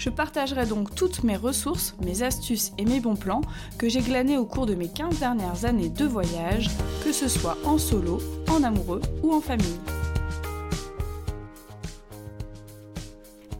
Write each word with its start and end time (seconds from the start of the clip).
Je 0.00 0.08
partagerai 0.08 0.64
donc 0.64 0.94
toutes 0.94 1.24
mes 1.24 1.36
ressources, 1.36 1.94
mes 2.02 2.22
astuces 2.22 2.72
et 2.78 2.86
mes 2.86 3.00
bons 3.00 3.16
plans 3.16 3.42
que 3.76 3.90
j'ai 3.90 4.00
glanés 4.00 4.38
au 4.38 4.46
cours 4.46 4.64
de 4.64 4.74
mes 4.74 4.88
15 4.88 5.18
dernières 5.18 5.66
années 5.66 5.90
de 5.90 6.06
voyage, 6.06 6.70
que 7.04 7.12
ce 7.12 7.28
soit 7.28 7.58
en 7.66 7.76
solo, 7.76 8.18
en 8.48 8.64
amoureux 8.64 9.02
ou 9.22 9.34
en 9.34 9.42
famille. 9.42 9.78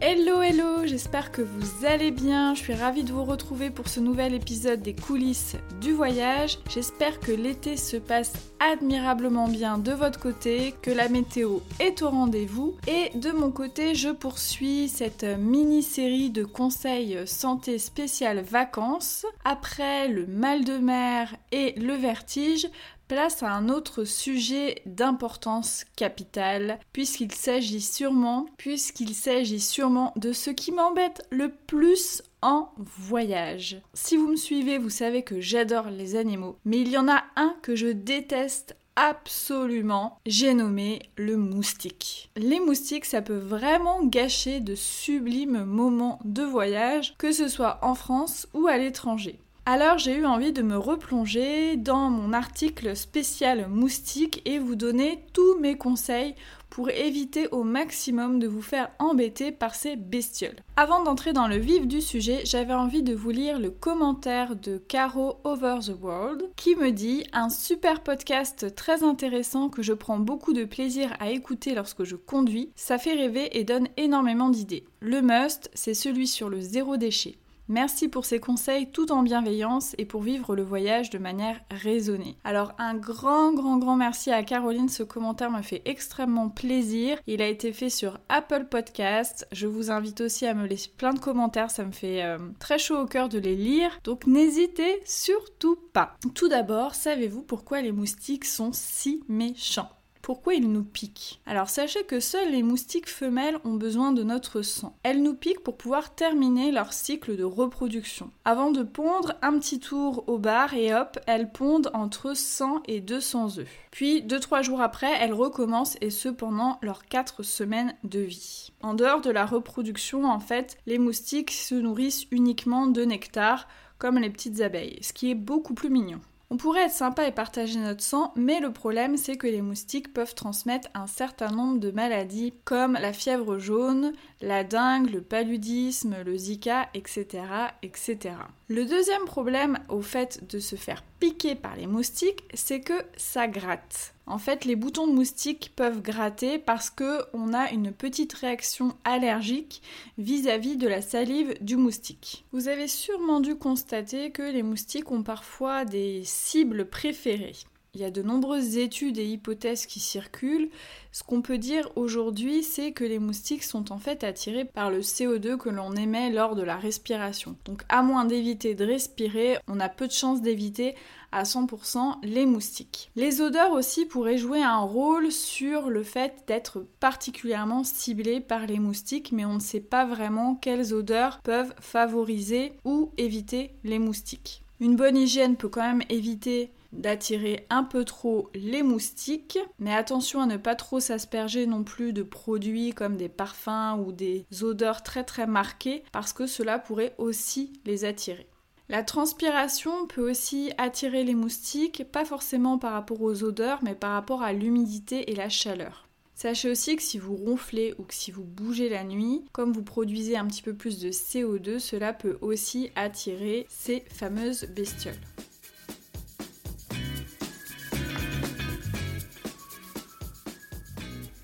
Hello 0.03 0.41
hello, 0.41 0.87
j'espère 0.87 1.31
que 1.31 1.43
vous 1.43 1.85
allez 1.85 2.09
bien. 2.09 2.55
Je 2.55 2.61
suis 2.61 2.73
ravie 2.73 3.03
de 3.03 3.13
vous 3.13 3.23
retrouver 3.23 3.69
pour 3.69 3.87
ce 3.87 3.99
nouvel 3.99 4.33
épisode 4.33 4.81
des 4.81 4.95
coulisses 4.95 5.57
du 5.79 5.93
voyage. 5.93 6.57
J'espère 6.71 7.19
que 7.19 7.31
l'été 7.31 7.77
se 7.77 7.97
passe 7.97 8.33
admirablement 8.59 9.47
bien 9.47 9.77
de 9.77 9.91
votre 9.91 10.19
côté, 10.19 10.73
que 10.81 10.89
la 10.89 11.07
météo 11.07 11.59
est 11.79 12.01
au 12.01 12.09
rendez-vous. 12.09 12.75
Et 12.87 13.15
de 13.15 13.29
mon 13.29 13.51
côté, 13.51 13.93
je 13.93 14.09
poursuis 14.09 14.89
cette 14.89 15.23
mini-série 15.23 16.31
de 16.31 16.45
conseils 16.45 17.19
santé 17.27 17.77
spécial 17.77 18.41
vacances. 18.41 19.27
Après 19.45 20.07
le 20.07 20.25
mal 20.25 20.63
de 20.63 20.79
mer 20.79 21.35
et 21.51 21.79
le 21.79 21.93
vertige, 21.93 22.67
place 23.11 23.43
à 23.43 23.51
un 23.51 23.67
autre 23.67 24.05
sujet 24.05 24.81
d'importance 24.85 25.83
capitale, 25.97 26.79
puisqu'il 26.93 27.33
s'agit 27.33 27.81
sûrement, 27.81 28.45
puisqu'il 28.55 29.13
s'agit 29.13 29.59
sûrement 29.59 30.13
de 30.15 30.31
ce 30.31 30.49
qui 30.49 30.71
m'embête 30.71 31.21
le 31.29 31.51
plus 31.51 32.23
en 32.41 32.69
voyage. 32.77 33.81
Si 33.93 34.15
vous 34.15 34.29
me 34.29 34.37
suivez, 34.37 34.77
vous 34.77 34.89
savez 34.89 35.23
que 35.23 35.41
j'adore 35.41 35.89
les 35.89 36.15
animaux, 36.15 36.55
mais 36.63 36.79
il 36.79 36.87
y 36.87 36.97
en 36.97 37.09
a 37.09 37.25
un 37.35 37.53
que 37.61 37.75
je 37.75 37.87
déteste 37.87 38.77
absolument, 38.95 40.17
j'ai 40.25 40.53
nommé 40.53 41.01
le 41.17 41.35
moustique. 41.35 42.31
Les 42.37 42.61
moustiques, 42.61 43.03
ça 43.03 43.21
peut 43.21 43.39
vraiment 43.39 44.05
gâcher 44.05 44.61
de 44.61 44.73
sublimes 44.73 45.65
moments 45.65 46.19
de 46.23 46.43
voyage, 46.43 47.15
que 47.17 47.33
ce 47.33 47.49
soit 47.49 47.79
en 47.81 47.93
France 47.93 48.47
ou 48.53 48.67
à 48.67 48.77
l'étranger. 48.77 49.37
Alors 49.67 49.99
j'ai 49.99 50.15
eu 50.15 50.25
envie 50.25 50.53
de 50.53 50.63
me 50.63 50.75
replonger 50.75 51.77
dans 51.77 52.09
mon 52.09 52.33
article 52.33 52.95
spécial 52.95 53.67
moustique 53.69 54.41
et 54.45 54.57
vous 54.57 54.75
donner 54.75 55.23
tous 55.33 55.59
mes 55.59 55.77
conseils 55.77 56.33
pour 56.71 56.89
éviter 56.89 57.47
au 57.51 57.63
maximum 57.63 58.39
de 58.39 58.47
vous 58.47 58.63
faire 58.63 58.89
embêter 58.97 59.51
par 59.51 59.75
ces 59.75 59.97
bestioles. 59.97 60.55
Avant 60.77 61.03
d'entrer 61.03 61.31
dans 61.31 61.47
le 61.47 61.57
vif 61.57 61.85
du 61.85 62.01
sujet, 62.01 62.41
j'avais 62.43 62.73
envie 62.73 63.03
de 63.03 63.13
vous 63.13 63.29
lire 63.29 63.59
le 63.59 63.69
commentaire 63.69 64.55
de 64.55 64.77
Caro 64.77 65.37
Over 65.43 65.79
the 65.85 66.01
World 66.01 66.49
qui 66.55 66.75
me 66.75 66.91
dit 66.91 67.23
un 67.31 67.49
super 67.49 68.01
podcast 68.01 68.73
très 68.73 69.03
intéressant 69.03 69.69
que 69.69 69.83
je 69.83 69.93
prends 69.93 70.17
beaucoup 70.17 70.53
de 70.53 70.63
plaisir 70.63 71.13
à 71.19 71.29
écouter 71.29 71.75
lorsque 71.75 72.03
je 72.03 72.15
conduis, 72.15 72.71
ça 72.75 72.97
fait 72.97 73.13
rêver 73.13 73.59
et 73.59 73.63
donne 73.63 73.89
énormément 73.97 74.49
d'idées. 74.49 74.85
Le 75.01 75.21
must, 75.21 75.69
c'est 75.75 75.93
celui 75.93 76.25
sur 76.25 76.49
le 76.49 76.61
zéro 76.61 76.97
déchet. 76.97 77.37
Merci 77.71 78.09
pour 78.09 78.25
ces 78.25 78.41
conseils 78.41 78.91
tout 78.91 79.13
en 79.13 79.23
bienveillance 79.23 79.95
et 79.97 80.03
pour 80.03 80.23
vivre 80.23 80.57
le 80.57 80.61
voyage 80.61 81.09
de 81.09 81.17
manière 81.17 81.61
raisonnée. 81.71 82.35
Alors 82.43 82.73
un 82.77 82.95
grand 82.95 83.53
grand 83.53 83.77
grand 83.77 83.95
merci 83.95 84.29
à 84.29 84.43
Caroline, 84.43 84.89
ce 84.89 85.03
commentaire 85.03 85.49
me 85.49 85.61
fait 85.61 85.81
extrêmement 85.85 86.49
plaisir. 86.49 87.17
Il 87.27 87.41
a 87.41 87.47
été 87.47 87.71
fait 87.71 87.89
sur 87.89 88.19
Apple 88.27 88.65
Podcast. 88.65 89.47
Je 89.53 89.67
vous 89.67 89.89
invite 89.89 90.19
aussi 90.19 90.45
à 90.45 90.53
me 90.53 90.67
laisser 90.67 90.89
plein 90.97 91.13
de 91.13 91.19
commentaires, 91.19 91.71
ça 91.71 91.85
me 91.85 91.93
fait 91.93 92.21
euh, 92.23 92.39
très 92.59 92.77
chaud 92.77 92.97
au 92.97 93.05
cœur 93.05 93.29
de 93.29 93.39
les 93.39 93.55
lire. 93.55 94.01
Donc 94.03 94.27
n'hésitez 94.27 94.99
surtout 95.05 95.77
pas. 95.93 96.17
Tout 96.35 96.49
d'abord, 96.49 96.93
savez-vous 96.93 97.41
pourquoi 97.41 97.81
les 97.81 97.93
moustiques 97.93 98.43
sont 98.43 98.71
si 98.73 99.23
méchants? 99.29 100.00
Pourquoi 100.21 100.53
ils 100.53 100.71
nous 100.71 100.83
piquent? 100.83 101.41
Alors 101.45 101.69
sachez 101.69 102.03
que 102.03 102.19
seules 102.19 102.51
les 102.51 102.63
moustiques 102.63 103.09
femelles 103.09 103.57
ont 103.65 103.73
besoin 103.73 104.11
de 104.11 104.23
notre 104.23 104.61
sang. 104.61 104.95
Elles 105.03 105.21
nous 105.21 105.33
piquent 105.33 105.63
pour 105.63 105.77
pouvoir 105.77 106.13
terminer 106.15 106.71
leur 106.71 106.93
cycle 106.93 107.35
de 107.35 107.43
reproduction. 107.43 108.31
Avant 108.45 108.71
de 108.71 108.83
pondre, 108.83 109.33
un 109.41 109.57
petit 109.59 109.79
tour 109.79 110.23
au 110.27 110.37
bar 110.37 110.73
et 110.73 110.93
hop, 110.93 111.19
elles 111.27 111.51
pondent 111.51 111.91
entre 111.93 112.35
100 112.35 112.83
et 112.87 113.01
200 113.01 113.59
œufs. 113.59 113.67
Puis 113.91 114.21
2-3 114.21 114.63
jours 114.63 114.81
après, 114.81 115.11
elles 115.19 115.33
recommencent 115.33 115.97
et 116.01 116.09
ce 116.09 116.29
pendant 116.29 116.77
leurs 116.81 117.05
4 117.05 117.43
semaines 117.43 117.95
de 118.03 118.19
vie. 118.19 118.71
En 118.81 118.93
dehors 118.93 119.21
de 119.21 119.31
la 119.31 119.45
reproduction, 119.45 120.25
en 120.25 120.39
fait, 120.39 120.77
les 120.85 120.97
moustiques 120.97 121.51
se 121.51 121.75
nourrissent 121.75 122.25
uniquement 122.31 122.87
de 122.87 123.03
nectar 123.03 123.67
comme 123.97 124.17
les 124.17 124.29
petites 124.29 124.61
abeilles, 124.61 124.97
ce 125.01 125.13
qui 125.13 125.29
est 125.29 125.35
beaucoup 125.35 125.75
plus 125.75 125.89
mignon. 125.89 126.19
On 126.53 126.57
pourrait 126.57 126.83
être 126.83 126.91
sympa 126.91 127.25
et 127.25 127.31
partager 127.31 127.79
notre 127.79 128.03
sang, 128.03 128.33
mais 128.35 128.59
le 128.59 128.73
problème 128.73 129.15
c'est 129.15 129.37
que 129.37 129.47
les 129.47 129.61
moustiques 129.61 130.13
peuvent 130.13 130.35
transmettre 130.35 130.89
un 130.93 131.07
certain 131.07 131.49
nombre 131.49 131.79
de 131.79 131.91
maladies 131.91 132.53
comme 132.65 132.97
la 132.99 133.13
fièvre 133.13 133.57
jaune, 133.57 134.11
la 134.41 134.65
dengue, 134.65 135.09
le 135.11 135.21
paludisme, 135.21 136.17
le 136.25 136.35
zika, 136.35 136.89
etc. 136.93 137.45
etc. 137.83 138.35
Le 138.67 138.83
deuxième 138.83 139.23
problème 139.23 139.79
au 139.87 140.01
fait 140.01 140.45
de 140.49 140.59
se 140.59 140.75
faire 140.75 141.05
piquer 141.21 141.55
par 141.55 141.77
les 141.77 141.87
moustiques, 141.87 142.43
c'est 142.53 142.81
que 142.81 143.01
ça 143.15 143.47
gratte. 143.47 144.13
En 144.31 144.37
fait, 144.37 144.63
les 144.63 144.77
boutons 144.77 145.07
de 145.07 145.11
moustiques 145.11 145.73
peuvent 145.75 146.01
gratter 146.01 146.57
parce 146.57 146.89
que 146.89 147.19
on 147.33 147.53
a 147.53 147.69
une 147.71 147.91
petite 147.91 148.31
réaction 148.31 148.95
allergique 149.03 149.81
vis-à-vis 150.17 150.77
de 150.77 150.87
la 150.87 151.01
salive 151.01 151.53
du 151.59 151.75
moustique. 151.75 152.45
Vous 152.53 152.69
avez 152.69 152.87
sûrement 152.87 153.41
dû 153.41 153.55
constater 153.55 154.31
que 154.31 154.41
les 154.41 154.63
moustiques 154.63 155.11
ont 155.11 155.21
parfois 155.21 155.83
des 155.83 156.21
cibles 156.23 156.85
préférées. 156.85 157.57
Il 157.93 157.99
y 157.99 158.05
a 158.05 158.09
de 158.09 158.21
nombreuses 158.21 158.77
études 158.77 159.17
et 159.17 159.27
hypothèses 159.27 159.85
qui 159.85 159.99
circulent. 159.99 160.69
Ce 161.11 161.23
qu'on 161.23 161.41
peut 161.41 161.57
dire 161.57 161.89
aujourd'hui, 161.97 162.63
c'est 162.63 162.93
que 162.93 163.03
les 163.03 163.19
moustiques 163.19 163.65
sont 163.65 163.91
en 163.91 163.97
fait 163.97 164.23
attirés 164.23 164.63
par 164.63 164.89
le 164.89 165.01
CO2 165.01 165.57
que 165.57 165.67
l'on 165.67 165.91
émet 165.97 166.29
lors 166.29 166.55
de 166.55 166.61
la 166.61 166.77
respiration. 166.77 167.57
Donc 167.65 167.83
à 167.89 168.01
moins 168.01 168.23
d'éviter 168.23 168.75
de 168.75 168.85
respirer, 168.85 169.57
on 169.67 169.81
a 169.81 169.89
peu 169.89 170.07
de 170.07 170.13
chances 170.13 170.41
d'éviter 170.41 170.95
à 171.33 171.43
100% 171.43 172.15
les 172.23 172.45
moustiques. 172.45 173.11
Les 173.17 173.41
odeurs 173.41 173.73
aussi 173.73 174.05
pourraient 174.05 174.37
jouer 174.37 174.63
un 174.63 174.79
rôle 174.79 175.29
sur 175.29 175.89
le 175.89 176.03
fait 176.03 176.45
d'être 176.47 176.85
particulièrement 177.01 177.83
ciblés 177.83 178.39
par 178.39 178.67
les 178.67 178.79
moustiques, 178.79 179.33
mais 179.33 179.43
on 179.43 179.55
ne 179.55 179.59
sait 179.59 179.81
pas 179.81 180.05
vraiment 180.05 180.55
quelles 180.55 180.93
odeurs 180.93 181.41
peuvent 181.43 181.73
favoriser 181.81 182.71
ou 182.85 183.11
éviter 183.17 183.75
les 183.83 183.99
moustiques. 183.99 184.63
Une 184.79 184.95
bonne 184.95 185.17
hygiène 185.17 185.57
peut 185.57 185.67
quand 185.67 185.81
même 185.81 186.03
éviter 186.07 186.71
d'attirer 186.93 187.65
un 187.69 187.83
peu 187.83 188.05
trop 188.05 188.49
les 188.53 188.83
moustiques, 188.83 189.59
mais 189.79 189.93
attention 189.93 190.41
à 190.41 190.45
ne 190.45 190.57
pas 190.57 190.75
trop 190.75 190.99
s'asperger 190.99 191.65
non 191.65 191.83
plus 191.83 192.13
de 192.13 192.23
produits 192.23 192.93
comme 192.93 193.17
des 193.17 193.29
parfums 193.29 193.99
ou 194.05 194.11
des 194.11 194.45
odeurs 194.61 195.03
très 195.03 195.23
très 195.23 195.47
marquées 195.47 196.03
parce 196.11 196.33
que 196.33 196.47
cela 196.47 196.79
pourrait 196.79 197.15
aussi 197.17 197.73
les 197.85 198.05
attirer. 198.05 198.47
La 198.89 199.03
transpiration 199.03 200.05
peut 200.05 200.29
aussi 200.29 200.73
attirer 200.77 201.23
les 201.23 201.35
moustiques, 201.35 202.03
pas 202.11 202.25
forcément 202.25 202.77
par 202.77 202.91
rapport 202.91 203.21
aux 203.21 203.43
odeurs, 203.43 203.79
mais 203.83 203.95
par 203.95 204.11
rapport 204.11 204.41
à 204.41 204.51
l'humidité 204.51 205.31
et 205.31 205.35
la 205.35 205.47
chaleur. 205.47 206.09
Sachez 206.35 206.69
aussi 206.69 206.95
que 206.95 207.03
si 207.03 207.17
vous 207.17 207.35
ronflez 207.35 207.93
ou 207.99 208.03
que 208.03 208.13
si 208.13 208.31
vous 208.31 208.43
bougez 208.43 208.89
la 208.89 209.03
nuit, 209.03 209.45
comme 209.53 209.71
vous 209.71 209.83
produisez 209.83 210.35
un 210.35 210.45
petit 210.45 210.63
peu 210.63 210.73
plus 210.73 210.99
de 210.99 211.09
CO2, 211.09 211.79
cela 211.79 212.13
peut 212.13 212.37
aussi 212.41 212.89
attirer 212.95 213.65
ces 213.69 214.03
fameuses 214.09 214.65
bestioles. 214.65 215.13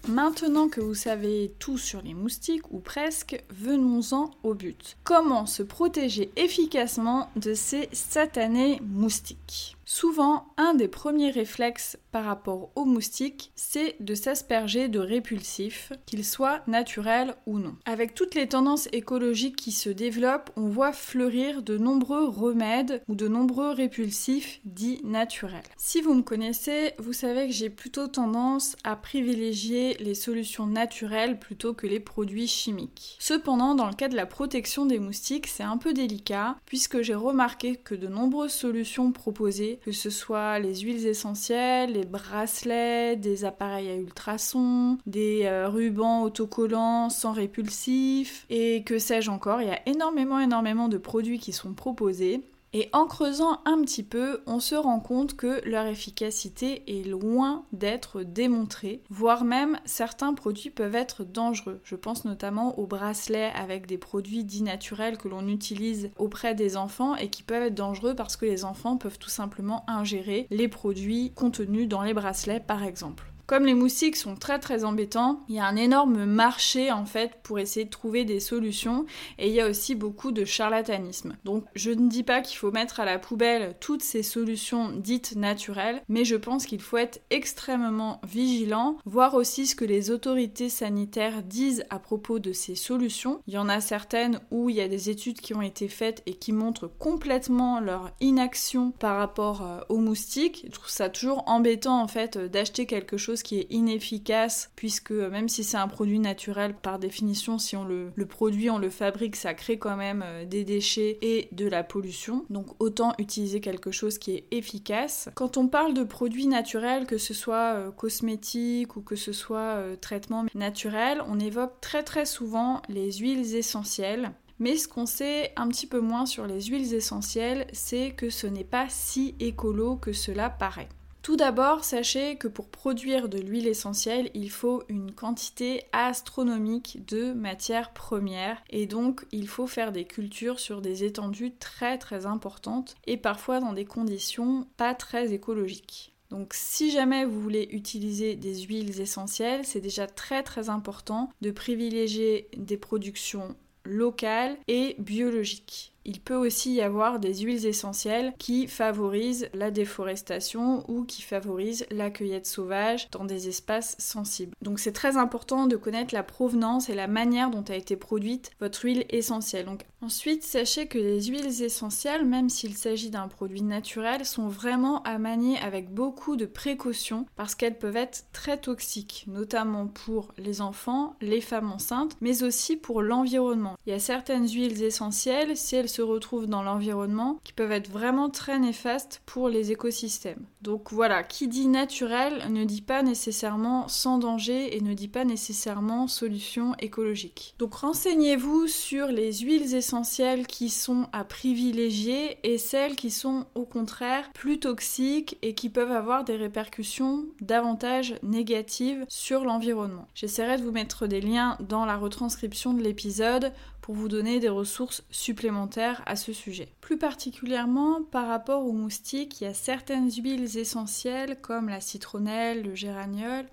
Maintenant 0.07 0.69
que 0.69 0.79
vous 0.79 0.95
savez 0.95 1.53
tout 1.59 1.77
sur 1.77 2.01
les 2.01 2.13
moustiques, 2.13 2.71
ou 2.71 2.79
presque, 2.79 3.43
venons-en 3.49 4.31
au 4.43 4.53
but. 4.53 4.97
Comment 5.03 5.45
se 5.45 5.63
protéger 5.63 6.31
efficacement 6.37 7.29
de 7.35 7.53
ces 7.53 7.89
satanés 7.91 8.79
moustiques? 8.81 9.76
Souvent, 9.89 10.47
un 10.57 10.73
des 10.73 10.89
premiers 10.89 11.31
réflexes 11.31 11.97
par 12.11 12.25
rapport 12.25 12.71
aux 12.75 12.83
moustiques, 12.83 13.53
c'est 13.55 13.95
de 14.01 14.15
s'asperger 14.15 14.89
de 14.89 14.99
répulsifs, 14.99 15.93
qu'ils 16.05 16.25
soient 16.25 16.61
naturels 16.67 17.35
ou 17.45 17.57
non. 17.57 17.77
Avec 17.85 18.13
toutes 18.13 18.35
les 18.35 18.49
tendances 18.49 18.89
écologiques 18.91 19.55
qui 19.55 19.71
se 19.71 19.89
développent, 19.89 20.49
on 20.57 20.67
voit 20.67 20.91
fleurir 20.91 21.63
de 21.63 21.77
nombreux 21.77 22.27
remèdes 22.27 23.01
ou 23.07 23.15
de 23.15 23.29
nombreux 23.29 23.71
répulsifs 23.71 24.59
dits 24.65 24.99
naturels. 25.05 25.63
Si 25.77 26.01
vous 26.01 26.15
me 26.15 26.21
connaissez, 26.21 26.91
vous 26.99 27.13
savez 27.13 27.47
que 27.47 27.53
j'ai 27.53 27.69
plutôt 27.69 28.09
tendance 28.09 28.75
à 28.83 28.97
privilégier 28.97 29.95
les 30.01 30.15
solutions 30.15 30.67
naturelles 30.67 31.39
plutôt 31.39 31.73
que 31.73 31.87
les 31.87 32.01
produits 32.01 32.47
chimiques. 32.47 33.15
Cependant, 33.19 33.73
dans 33.73 33.87
le 33.87 33.95
cas 33.95 34.09
de 34.09 34.17
la 34.17 34.25
protection 34.25 34.85
des 34.85 34.99
moustiques, 34.99 35.47
c'est 35.47 35.63
un 35.63 35.77
peu 35.77 35.93
délicat 35.93 36.57
puisque 36.65 37.01
j'ai 37.01 37.15
remarqué 37.15 37.77
que 37.77 37.95
de 37.95 38.07
nombreuses 38.07 38.51
solutions 38.51 39.13
proposées 39.13 39.76
que 39.83 39.91
ce 39.91 40.09
soit 40.09 40.59
les 40.59 40.75
huiles 40.81 41.05
essentielles, 41.07 41.93
les 41.93 42.05
bracelets, 42.05 43.15
des 43.15 43.45
appareils 43.45 43.89
à 43.89 43.95
ultrasons, 43.95 44.97
des 45.05 45.41
euh, 45.45 45.69
rubans 45.69 46.23
autocollants 46.23 47.09
sans 47.09 47.31
répulsif 47.31 48.45
et 48.49 48.83
que 48.83 48.99
sais-je 48.99 49.31
encore. 49.31 49.61
Il 49.61 49.67
y 49.67 49.71
a 49.71 49.81
énormément, 49.87 50.39
énormément 50.39 50.87
de 50.87 50.97
produits 50.97 51.39
qui 51.39 51.51
sont 51.51 51.73
proposés. 51.73 52.41
Et 52.73 52.89
en 52.91 53.05
creusant 53.05 53.61
un 53.65 53.81
petit 53.81 54.03
peu, 54.03 54.41
on 54.45 54.59
se 54.59 54.75
rend 54.75 54.99
compte 54.99 55.35
que 55.35 55.61
leur 55.67 55.85
efficacité 55.85 56.83
est 56.87 57.07
loin 57.07 57.65
d'être 57.71 58.23
démontrée, 58.23 59.01
voire 59.09 59.45
même 59.45 59.79
certains 59.85 60.33
produits 60.33 60.69
peuvent 60.69 60.95
être 60.95 61.23
dangereux. 61.23 61.79
Je 61.83 61.95
pense 61.95 62.25
notamment 62.25 62.77
aux 62.77 62.85
bracelets 62.85 63.51
avec 63.55 63.87
des 63.87 63.97
produits 63.97 64.43
dits 64.43 64.63
naturels 64.63 65.17
que 65.17 65.29
l'on 65.29 65.47
utilise 65.47 66.11
auprès 66.17 66.55
des 66.55 66.75
enfants 66.75 67.15
et 67.15 67.29
qui 67.29 67.43
peuvent 67.43 67.63
être 67.63 67.75
dangereux 67.75 68.15
parce 68.15 68.35
que 68.35 68.45
les 68.45 68.65
enfants 68.65 68.97
peuvent 68.97 69.19
tout 69.19 69.29
simplement 69.29 69.83
ingérer 69.89 70.47
les 70.49 70.67
produits 70.67 71.31
contenus 71.33 71.87
dans 71.87 72.01
les 72.01 72.13
bracelets 72.13 72.59
par 72.59 72.83
exemple. 72.83 73.31
Comme 73.47 73.65
les 73.65 73.75
moustiques 73.75 74.17
sont 74.17 74.35
très 74.35 74.59
très 74.59 74.83
embêtants, 74.83 75.39
il 75.47 75.55
y 75.55 75.59
a 75.59 75.65
un 75.65 75.77
énorme 75.77 76.25
marché 76.25 76.91
en 76.91 77.05
fait 77.05 77.31
pour 77.43 77.59
essayer 77.59 77.85
de 77.85 77.89
trouver 77.89 78.25
des 78.25 78.41
solutions 78.41 79.05
et 79.39 79.47
il 79.47 79.53
y 79.53 79.61
a 79.61 79.69
aussi 79.69 79.95
beaucoup 79.95 80.33
de 80.33 80.43
charlatanisme. 80.43 81.37
Donc 81.45 81.63
je 81.73 81.91
ne 81.91 82.09
dis 82.09 82.23
pas 82.23 82.41
qu'il 82.41 82.57
faut 82.57 82.71
mettre 82.71 82.99
à 82.99 83.05
la 83.05 83.19
poubelle 83.19 83.75
toutes 83.79 84.03
ces 84.03 84.21
solutions 84.21 84.91
dites 84.91 85.37
naturelles, 85.37 86.01
mais 86.09 86.25
je 86.25 86.35
pense 86.35 86.65
qu'il 86.65 86.81
faut 86.81 86.97
être 86.97 87.21
extrêmement 87.29 88.19
vigilant, 88.27 88.97
voir 89.05 89.33
aussi 89.33 89.65
ce 89.65 89.77
que 89.77 89.85
les 89.85 90.11
autorités 90.11 90.67
sanitaires 90.67 91.41
disent 91.41 91.85
à 91.89 91.99
propos 91.99 92.39
de 92.39 92.51
ces 92.51 92.75
solutions. 92.75 93.39
Il 93.47 93.53
y 93.53 93.57
en 93.57 93.69
a 93.69 93.79
certaines 93.79 94.41
où 94.51 94.69
il 94.69 94.75
y 94.75 94.81
a 94.81 94.89
des 94.89 95.09
études 95.09 95.39
qui 95.39 95.53
ont 95.53 95.61
été 95.61 95.87
faites 95.87 96.21
et 96.25 96.33
qui 96.33 96.51
montrent 96.51 96.87
complètement 96.99 97.79
leur 97.79 98.11
inaction 98.19 98.91
par 98.91 99.15
rapport 99.17 99.61
euh, 99.61 99.79
aux 99.87 99.99
moustiques. 99.99 100.65
Je 100.65 100.71
trouve 100.71 100.89
ça 100.89 101.07
toujours 101.07 101.43
embêtant 101.47 102.01
en 102.01 102.09
fait 102.09 102.37
d'acheter 102.37 102.85
quelque 102.85 103.15
chose 103.15 103.36
qui 103.43 103.59
est 103.59 103.67
inefficace, 103.69 104.71
puisque 104.75 105.11
même 105.11 105.49
si 105.49 105.63
c'est 105.63 105.77
un 105.77 105.87
produit 105.87 106.19
naturel, 106.19 106.73
par 106.73 106.99
définition, 106.99 107.57
si 107.57 107.75
on 107.75 107.85
le, 107.85 108.11
produit, 108.25 108.69
on 108.69 108.77
le 108.77 108.89
fabrique, 108.89 109.35
ça 109.35 109.53
crée 109.53 109.77
quand 109.77 109.95
même 109.95 110.23
euh, 110.25 110.45
des 110.45 110.63
déchets 110.63 111.17
et 111.21 111.47
de 111.51 111.67
la 111.67 111.83
pollution. 111.83 112.45
Donc 112.49 112.67
autant 112.79 113.13
utiliser 113.19 113.61
quelque 113.61 113.91
chose 113.91 114.17
qui 114.17 114.31
est 114.31 114.45
efficace. 114.51 115.29
Quand 115.35 115.57
on 115.57 115.67
parle 115.67 115.93
de 115.93 116.03
produits 116.03 116.47
naturels, 116.47 117.05
que 117.05 117.17
ce 117.17 117.33
soit 117.33 117.75
euh, 117.75 117.91
cosmétiques 117.91 118.95
ou 118.95 119.01
que 119.01 119.15
ce 119.15 119.33
soit 119.33 119.77
euh, 119.77 119.95
traitement 119.95 120.45
naturel, 120.55 121.21
on 121.27 121.39
évoque 121.39 121.79
très 121.81 122.03
très 122.03 122.25
souvent 122.25 122.81
les 122.89 123.11
huiles 123.13 123.55
essentielles. 123.55 124.31
Mais 124.59 124.75
ce 124.75 124.87
qu'on 124.87 125.05
sait 125.05 125.53
un 125.55 125.67
petit 125.67 125.85
peu 125.85 125.99
moins 125.99 126.25
sur 126.25 126.47
les 126.47 126.61
huiles 126.61 126.93
essentielles, 126.93 127.67
c'est 127.73 128.11
que 128.11 128.29
ce 128.29 128.47
n'est 128.47 128.63
pas 128.63 128.87
si 128.89 129.35
écolo 129.39 129.97
que 129.97 130.13
cela 130.13 130.49
paraît. 130.49 130.89
Tout 131.27 131.35
d'abord, 131.35 131.83
sachez 131.83 132.37
que 132.37 132.47
pour 132.47 132.69
produire 132.69 133.27
de 133.27 133.37
l'huile 133.37 133.67
essentielle, 133.67 134.29
il 134.33 134.49
faut 134.49 134.83
une 134.87 135.11
quantité 135.11 135.83
astronomique 135.91 137.05
de 137.05 137.33
matières 137.33 137.91
premières 137.91 138.63
et 138.69 138.85
donc 138.85 139.25
il 139.33 139.49
faut 139.49 139.67
faire 139.67 139.91
des 139.91 140.05
cultures 140.05 140.61
sur 140.61 140.79
des 140.79 141.03
étendues 141.03 141.53
très 141.59 141.97
très 141.97 142.25
importantes 142.25 142.95
et 143.07 143.17
parfois 143.17 143.59
dans 143.59 143.73
des 143.73 143.83
conditions 143.83 144.67
pas 144.77 144.95
très 144.95 145.33
écologiques. 145.33 146.13
Donc 146.29 146.53
si 146.53 146.91
jamais 146.91 147.25
vous 147.25 147.41
voulez 147.41 147.67
utiliser 147.73 148.37
des 148.37 148.61
huiles 148.61 149.01
essentielles, 149.01 149.65
c'est 149.65 149.81
déjà 149.81 150.07
très 150.07 150.43
très 150.43 150.69
important 150.69 151.29
de 151.41 151.51
privilégier 151.51 152.47
des 152.55 152.77
productions 152.77 153.57
locales 153.83 154.55
et 154.69 154.95
biologiques. 154.99 155.91
Il 156.07 156.21
peut 156.21 156.35
aussi 156.35 156.73
y 156.73 156.81
avoir 156.81 157.19
des 157.19 157.35
huiles 157.35 157.65
essentielles 157.65 158.33
qui 158.39 158.67
favorisent 158.67 159.49
la 159.53 159.71
déforestation 159.71 160.89
ou 160.89 161.03
qui 161.03 161.21
favorisent 161.21 161.85
la 161.91 162.09
cueillette 162.09 162.47
sauvage 162.47 163.09
dans 163.11 163.25
des 163.25 163.49
espaces 163.49 163.95
sensibles. 163.99 164.55
Donc 164.61 164.79
c'est 164.79 164.93
très 164.93 165.17
important 165.17 165.67
de 165.67 165.75
connaître 165.75 166.13
la 166.13 166.23
provenance 166.23 166.89
et 166.89 166.95
la 166.95 167.07
manière 167.07 167.51
dont 167.51 167.65
a 167.67 167.75
été 167.75 167.97
produite 167.97 168.51
votre 168.61 168.85
huile 168.85 169.05
essentielle. 169.09 169.67
Ensuite, 169.99 170.43
sachez 170.43 170.85
que 170.87 170.99
les 170.99 171.23
huiles 171.23 171.63
essentielles, 171.63 172.23
même 172.23 172.49
s'il 172.49 172.77
s'agit 172.77 173.09
d'un 173.09 173.27
produit 173.27 173.63
naturel, 173.63 174.25
sont 174.25 174.47
vraiment 174.47 175.01
à 175.03 175.17
manier 175.17 175.57
avec 175.57 175.91
beaucoup 175.91 176.35
de 176.35 176.45
précautions 176.45 177.25
parce 177.35 177.55
qu'elles 177.55 177.79
peuvent 177.79 177.97
être 177.97 178.25
très 178.31 178.57
toxiques, 178.57 179.25
notamment 179.27 179.87
pour 179.87 180.33
les 180.37 180.61
enfants, 180.61 181.15
les 181.19 181.41
femmes 181.41 181.71
enceintes, 181.71 182.15
mais 182.21 182.43
aussi 182.43 182.77
pour 182.77 183.01
l'environnement. 183.01 183.75
Il 183.85 183.89
y 183.89 183.95
a 183.95 183.99
certaines 183.99 184.47
huiles 184.47 184.83
essentielles, 184.83 185.57
si 185.57 185.75
elles 185.75 185.89
se 185.97 186.01
retrouvent 186.03 186.45
dans 186.45 186.61
l'environnement 186.61 187.39
qui 187.43 187.53
peuvent 187.53 187.71
être 187.71 187.89
vraiment 187.89 188.29
très 188.29 188.59
néfastes 188.59 189.23
pour 189.25 189.49
les 189.49 189.71
écosystèmes. 189.71 190.45
Donc 190.61 190.93
voilà, 190.93 191.23
qui 191.23 191.47
dit 191.47 191.67
naturel 191.67 192.51
ne 192.51 192.65
dit 192.65 192.83
pas 192.83 193.01
nécessairement 193.01 193.87
sans 193.87 194.19
danger 194.19 194.77
et 194.77 194.81
ne 194.81 194.93
dit 194.93 195.07
pas 195.07 195.25
nécessairement 195.25 196.07
solution 196.07 196.75
écologique. 196.79 197.55
Donc 197.57 197.73
renseignez-vous 197.73 198.67
sur 198.67 199.07
les 199.07 199.33
huiles 199.39 199.73
essentielles 199.73 200.45
qui 200.45 200.69
sont 200.69 201.07
à 201.13 201.23
privilégier 201.23 202.37
et 202.43 202.59
celles 202.59 202.95
qui 202.95 203.09
sont 203.09 203.47
au 203.55 203.65
contraire 203.65 204.31
plus 204.33 204.59
toxiques 204.59 205.39
et 205.41 205.55
qui 205.55 205.69
peuvent 205.69 205.91
avoir 205.91 206.25
des 206.25 206.35
répercussions 206.35 207.25
davantage 207.41 208.15
négatives 208.21 209.03
sur 209.07 209.45
l'environnement. 209.45 210.07
J'essaierai 210.13 210.57
de 210.57 210.63
vous 210.63 210.71
mettre 210.71 211.07
des 211.07 211.21
liens 211.21 211.57
dans 211.59 211.85
la 211.85 211.97
retranscription 211.97 212.75
de 212.75 212.83
l'épisode 212.83 213.51
pour 213.87 213.95
vous 213.95 214.09
donner 214.09 214.41
des 214.41 214.49
ressources 214.49 215.05
supplémentaires 215.11 216.03
à 216.05 216.17
ce 216.17 216.33
sujet. 216.33 216.67
Plus 216.81 216.97
particulièrement 216.97 218.03
par 218.03 218.27
rapport 218.27 218.65
aux 218.65 218.73
moustiques, 218.73 219.39
il 219.39 219.45
y 219.45 219.47
a 219.47 219.53
certaines 219.53 220.11
huiles 220.11 220.57
essentielles 220.57 221.39
comme 221.39 221.69
la 221.69 221.79
citronnelle, 221.79 222.63
le 222.63 222.75
géraniol, 222.75 223.45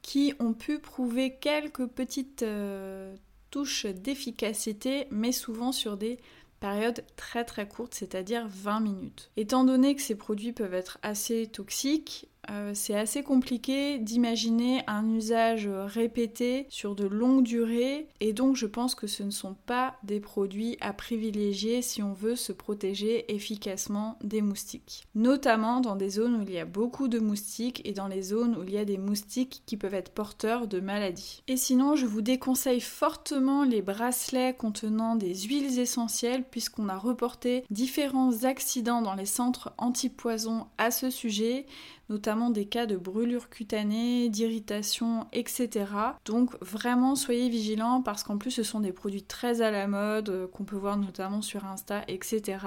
qui 0.00 0.34
ont 0.38 0.52
pu 0.52 0.78
prouver 0.78 1.34
quelques 1.34 1.88
petites 1.88 2.44
euh, 2.44 3.12
touches 3.50 3.86
d'efficacité, 3.86 5.08
mais 5.10 5.32
souvent 5.32 5.72
sur 5.72 5.96
des 5.96 6.20
périodes 6.60 7.04
très 7.16 7.44
très 7.44 7.66
courtes, 7.66 7.94
c'est-à-dire 7.94 8.46
20 8.46 8.78
minutes. 8.78 9.32
Étant 9.36 9.64
donné 9.64 9.96
que 9.96 10.02
ces 10.02 10.14
produits 10.14 10.52
peuvent 10.52 10.74
être 10.74 10.98
assez 11.02 11.48
toxiques, 11.48 12.28
euh, 12.50 12.72
c'est 12.74 12.96
assez 12.96 13.22
compliqué 13.22 13.98
d'imaginer 13.98 14.82
un 14.86 15.08
usage 15.08 15.68
répété 15.68 16.66
sur 16.68 16.94
de 16.94 17.06
longues 17.06 17.44
durées 17.44 18.08
et 18.20 18.32
donc 18.32 18.56
je 18.56 18.66
pense 18.66 18.94
que 18.94 19.06
ce 19.06 19.22
ne 19.22 19.30
sont 19.30 19.54
pas 19.66 19.94
des 20.02 20.20
produits 20.20 20.76
à 20.80 20.92
privilégier 20.92 21.82
si 21.82 22.02
on 22.02 22.12
veut 22.12 22.36
se 22.36 22.52
protéger 22.52 23.32
efficacement 23.32 24.18
des 24.22 24.42
moustiques. 24.42 25.06
Notamment 25.14 25.80
dans 25.80 25.96
des 25.96 26.10
zones 26.10 26.36
où 26.36 26.42
il 26.42 26.52
y 26.52 26.58
a 26.58 26.64
beaucoup 26.64 27.08
de 27.08 27.18
moustiques 27.18 27.80
et 27.84 27.92
dans 27.92 28.08
les 28.08 28.22
zones 28.22 28.56
où 28.56 28.62
il 28.64 28.70
y 28.70 28.78
a 28.78 28.84
des 28.84 28.98
moustiques 28.98 29.62
qui 29.66 29.76
peuvent 29.76 29.94
être 29.94 30.12
porteurs 30.12 30.66
de 30.66 30.80
maladies. 30.80 31.42
Et 31.48 31.56
sinon, 31.56 31.96
je 31.96 32.06
vous 32.06 32.22
déconseille 32.22 32.80
fortement 32.80 33.64
les 33.64 33.82
bracelets 33.82 34.54
contenant 34.54 35.16
des 35.16 35.34
huiles 35.34 35.78
essentielles 35.78 36.44
puisqu'on 36.50 36.88
a 36.88 36.96
reporté 36.96 37.64
différents 37.70 38.44
accidents 38.44 39.02
dans 39.02 39.14
les 39.14 39.26
centres 39.26 39.72
anti-poison 39.78 40.66
à 40.78 40.90
ce 40.90 41.10
sujet 41.10 41.66
notamment 42.12 42.50
des 42.50 42.66
cas 42.66 42.84
de 42.84 42.96
brûlures 42.96 43.48
cutanées, 43.48 44.28
d'irritation, 44.28 45.26
etc. 45.32 45.86
Donc 46.26 46.50
vraiment 46.60 47.14
soyez 47.14 47.48
vigilants 47.48 48.02
parce 48.02 48.22
qu'en 48.22 48.36
plus 48.36 48.50
ce 48.50 48.62
sont 48.62 48.80
des 48.80 48.92
produits 48.92 49.22
très 49.22 49.62
à 49.62 49.70
la 49.70 49.86
mode 49.86 50.28
euh, 50.28 50.46
qu'on 50.46 50.64
peut 50.64 50.76
voir 50.76 50.98
notamment 50.98 51.40
sur 51.40 51.64
Insta, 51.64 52.02
etc. 52.08 52.58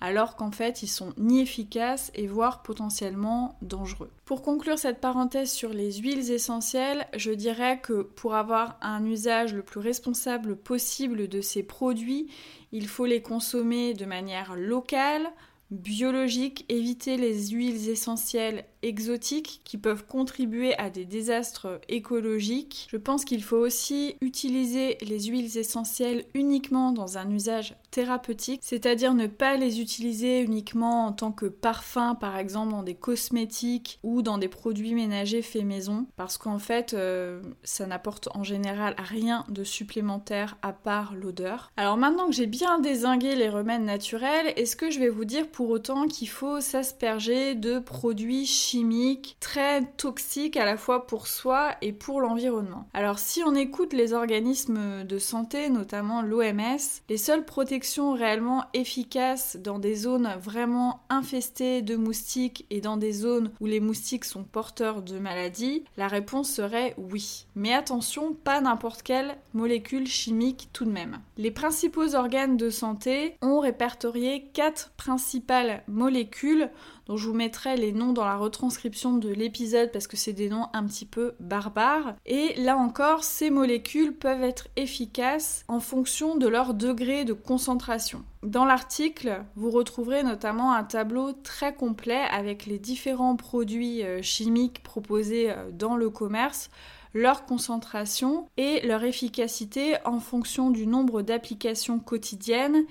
Alors 0.00 0.36
qu'en 0.36 0.52
fait 0.52 0.82
ils 0.84 0.88
sont 0.88 1.12
ni 1.18 1.40
efficaces 1.40 2.12
et 2.14 2.28
voire 2.28 2.62
potentiellement 2.62 3.56
dangereux. 3.62 4.10
Pour 4.24 4.42
conclure 4.42 4.78
cette 4.78 5.00
parenthèse 5.00 5.50
sur 5.50 5.70
les 5.70 5.94
huiles 5.94 6.30
essentielles, 6.30 7.06
je 7.16 7.32
dirais 7.32 7.80
que 7.80 8.02
pour 8.02 8.36
avoir 8.36 8.78
un 8.80 9.04
usage 9.04 9.54
le 9.54 9.62
plus 9.62 9.80
responsable 9.80 10.54
possible 10.54 11.26
de 11.26 11.40
ces 11.40 11.64
produits, 11.64 12.28
il 12.70 12.86
faut 12.86 13.06
les 13.06 13.22
consommer 13.22 13.94
de 13.94 14.04
manière 14.04 14.54
locale, 14.54 15.32
biologique, 15.70 16.64
éviter 16.68 17.16
les 17.16 17.48
huiles 17.48 17.88
essentielles 17.88 18.64
exotiques 18.82 19.60
qui 19.64 19.78
peuvent 19.78 20.06
contribuer 20.06 20.76
à 20.78 20.90
des 20.90 21.04
désastres 21.04 21.80
écologiques. 21.88 22.86
Je 22.90 22.96
pense 22.96 23.24
qu'il 23.24 23.42
faut 23.42 23.56
aussi 23.56 24.16
utiliser 24.20 24.98
les 25.00 25.24
huiles 25.24 25.56
essentielles 25.56 26.24
uniquement 26.34 26.92
dans 26.92 27.18
un 27.18 27.30
usage 27.30 27.76
thérapeutique, 27.90 28.60
c'est-à-dire 28.62 29.14
ne 29.14 29.26
pas 29.26 29.56
les 29.56 29.80
utiliser 29.80 30.40
uniquement 30.40 31.06
en 31.06 31.12
tant 31.12 31.32
que 31.32 31.46
parfum 31.46 32.14
par 32.14 32.36
exemple 32.36 32.72
dans 32.72 32.82
des 32.82 32.94
cosmétiques 32.94 33.98
ou 34.02 34.22
dans 34.22 34.38
des 34.38 34.48
produits 34.48 34.94
ménagers 34.94 35.42
faits 35.42 35.64
maison 35.64 36.06
parce 36.16 36.38
qu'en 36.38 36.58
fait 36.58 36.94
euh, 36.94 37.40
ça 37.64 37.86
n'apporte 37.86 38.28
en 38.34 38.44
général 38.44 38.94
rien 38.98 39.44
de 39.48 39.64
supplémentaire 39.64 40.56
à 40.62 40.72
part 40.72 41.14
l'odeur. 41.14 41.70
Alors 41.76 41.96
maintenant 41.96 42.26
que 42.26 42.34
j'ai 42.34 42.46
bien 42.46 42.78
désingué 42.78 43.34
les 43.34 43.48
remèdes 43.48 43.82
naturels, 43.82 44.52
est-ce 44.56 44.76
que 44.76 44.90
je 44.90 45.00
vais 45.00 45.08
vous 45.08 45.24
dire 45.24 45.48
pour 45.48 45.70
autant 45.70 46.06
qu'il 46.06 46.28
faut 46.28 46.60
s'asperger 46.60 47.54
de 47.54 47.78
produits 47.78 48.46
chimiques 48.68 49.36
très 49.40 49.82
toxiques 49.96 50.58
à 50.58 50.66
la 50.66 50.76
fois 50.76 51.06
pour 51.06 51.26
soi 51.26 51.70
et 51.80 51.94
pour 51.94 52.20
l'environnement. 52.20 52.86
Alors 52.92 53.18
si 53.18 53.42
on 53.42 53.54
écoute 53.54 53.94
les 53.94 54.12
organismes 54.12 55.04
de 55.04 55.18
santé, 55.18 55.70
notamment 55.70 56.20
l'OMS, 56.20 56.76
les 57.08 57.16
seules 57.16 57.46
protections 57.46 58.12
réellement 58.12 58.64
efficaces 58.74 59.56
dans 59.56 59.78
des 59.78 59.94
zones 59.94 60.34
vraiment 60.38 61.00
infestées 61.08 61.80
de 61.80 61.96
moustiques 61.96 62.66
et 62.68 62.82
dans 62.82 62.98
des 62.98 63.12
zones 63.12 63.50
où 63.60 63.64
les 63.66 63.80
moustiques 63.80 64.26
sont 64.26 64.44
porteurs 64.44 65.00
de 65.00 65.18
maladies, 65.18 65.84
la 65.96 66.08
réponse 66.08 66.50
serait 66.50 66.94
oui. 66.98 67.46
Mais 67.54 67.72
attention, 67.72 68.34
pas 68.34 68.60
n'importe 68.60 69.02
quelle 69.02 69.38
molécule 69.54 70.06
chimique 70.06 70.68
tout 70.74 70.84
de 70.84 70.90
même. 70.90 71.20
Les 71.38 71.50
principaux 71.50 72.14
organes 72.14 72.58
de 72.58 72.68
santé 72.68 73.36
ont 73.40 73.60
répertorié 73.60 74.50
quatre 74.52 74.90
principales 74.98 75.82
molécules 75.88 76.68
dont 77.08 77.16
je 77.16 77.26
vous 77.26 77.34
mettrai 77.34 77.76
les 77.76 77.92
noms 77.92 78.12
dans 78.12 78.24
la 78.24 78.36
retranscription 78.36 79.16
de 79.16 79.30
l'épisode 79.30 79.90
parce 79.90 80.06
que 80.06 80.16
c'est 80.16 80.32
des 80.32 80.48
noms 80.48 80.68
un 80.74 80.84
petit 80.86 81.06
peu 81.06 81.32
barbares. 81.40 82.14
Et 82.26 82.54
là 82.60 82.76
encore, 82.76 83.24
ces 83.24 83.50
molécules 83.50 84.12
peuvent 84.14 84.42
être 84.42 84.68
efficaces 84.76 85.64
en 85.68 85.80
fonction 85.80 86.36
de 86.36 86.46
leur 86.46 86.74
degré 86.74 87.24
de 87.24 87.32
concentration. 87.32 88.22
Dans 88.42 88.64
l'article, 88.64 89.42
vous 89.56 89.70
retrouverez 89.70 90.22
notamment 90.22 90.72
un 90.72 90.84
tableau 90.84 91.32
très 91.32 91.74
complet 91.74 92.22
avec 92.30 92.66
les 92.66 92.78
différents 92.78 93.36
produits 93.36 94.04
euh, 94.04 94.22
chimiques 94.22 94.82
proposés 94.82 95.50
euh, 95.50 95.70
dans 95.72 95.96
le 95.96 96.10
commerce 96.10 96.70
leur 97.14 97.46
concentration 97.46 98.48
et 98.56 98.86
leur 98.86 99.04
efficacité 99.04 99.96
en 100.04 100.20
fonction 100.20 100.70
du 100.70 100.86
nombre 100.86 101.22
d'applications 101.22 101.98
quotidiennes 101.98 102.84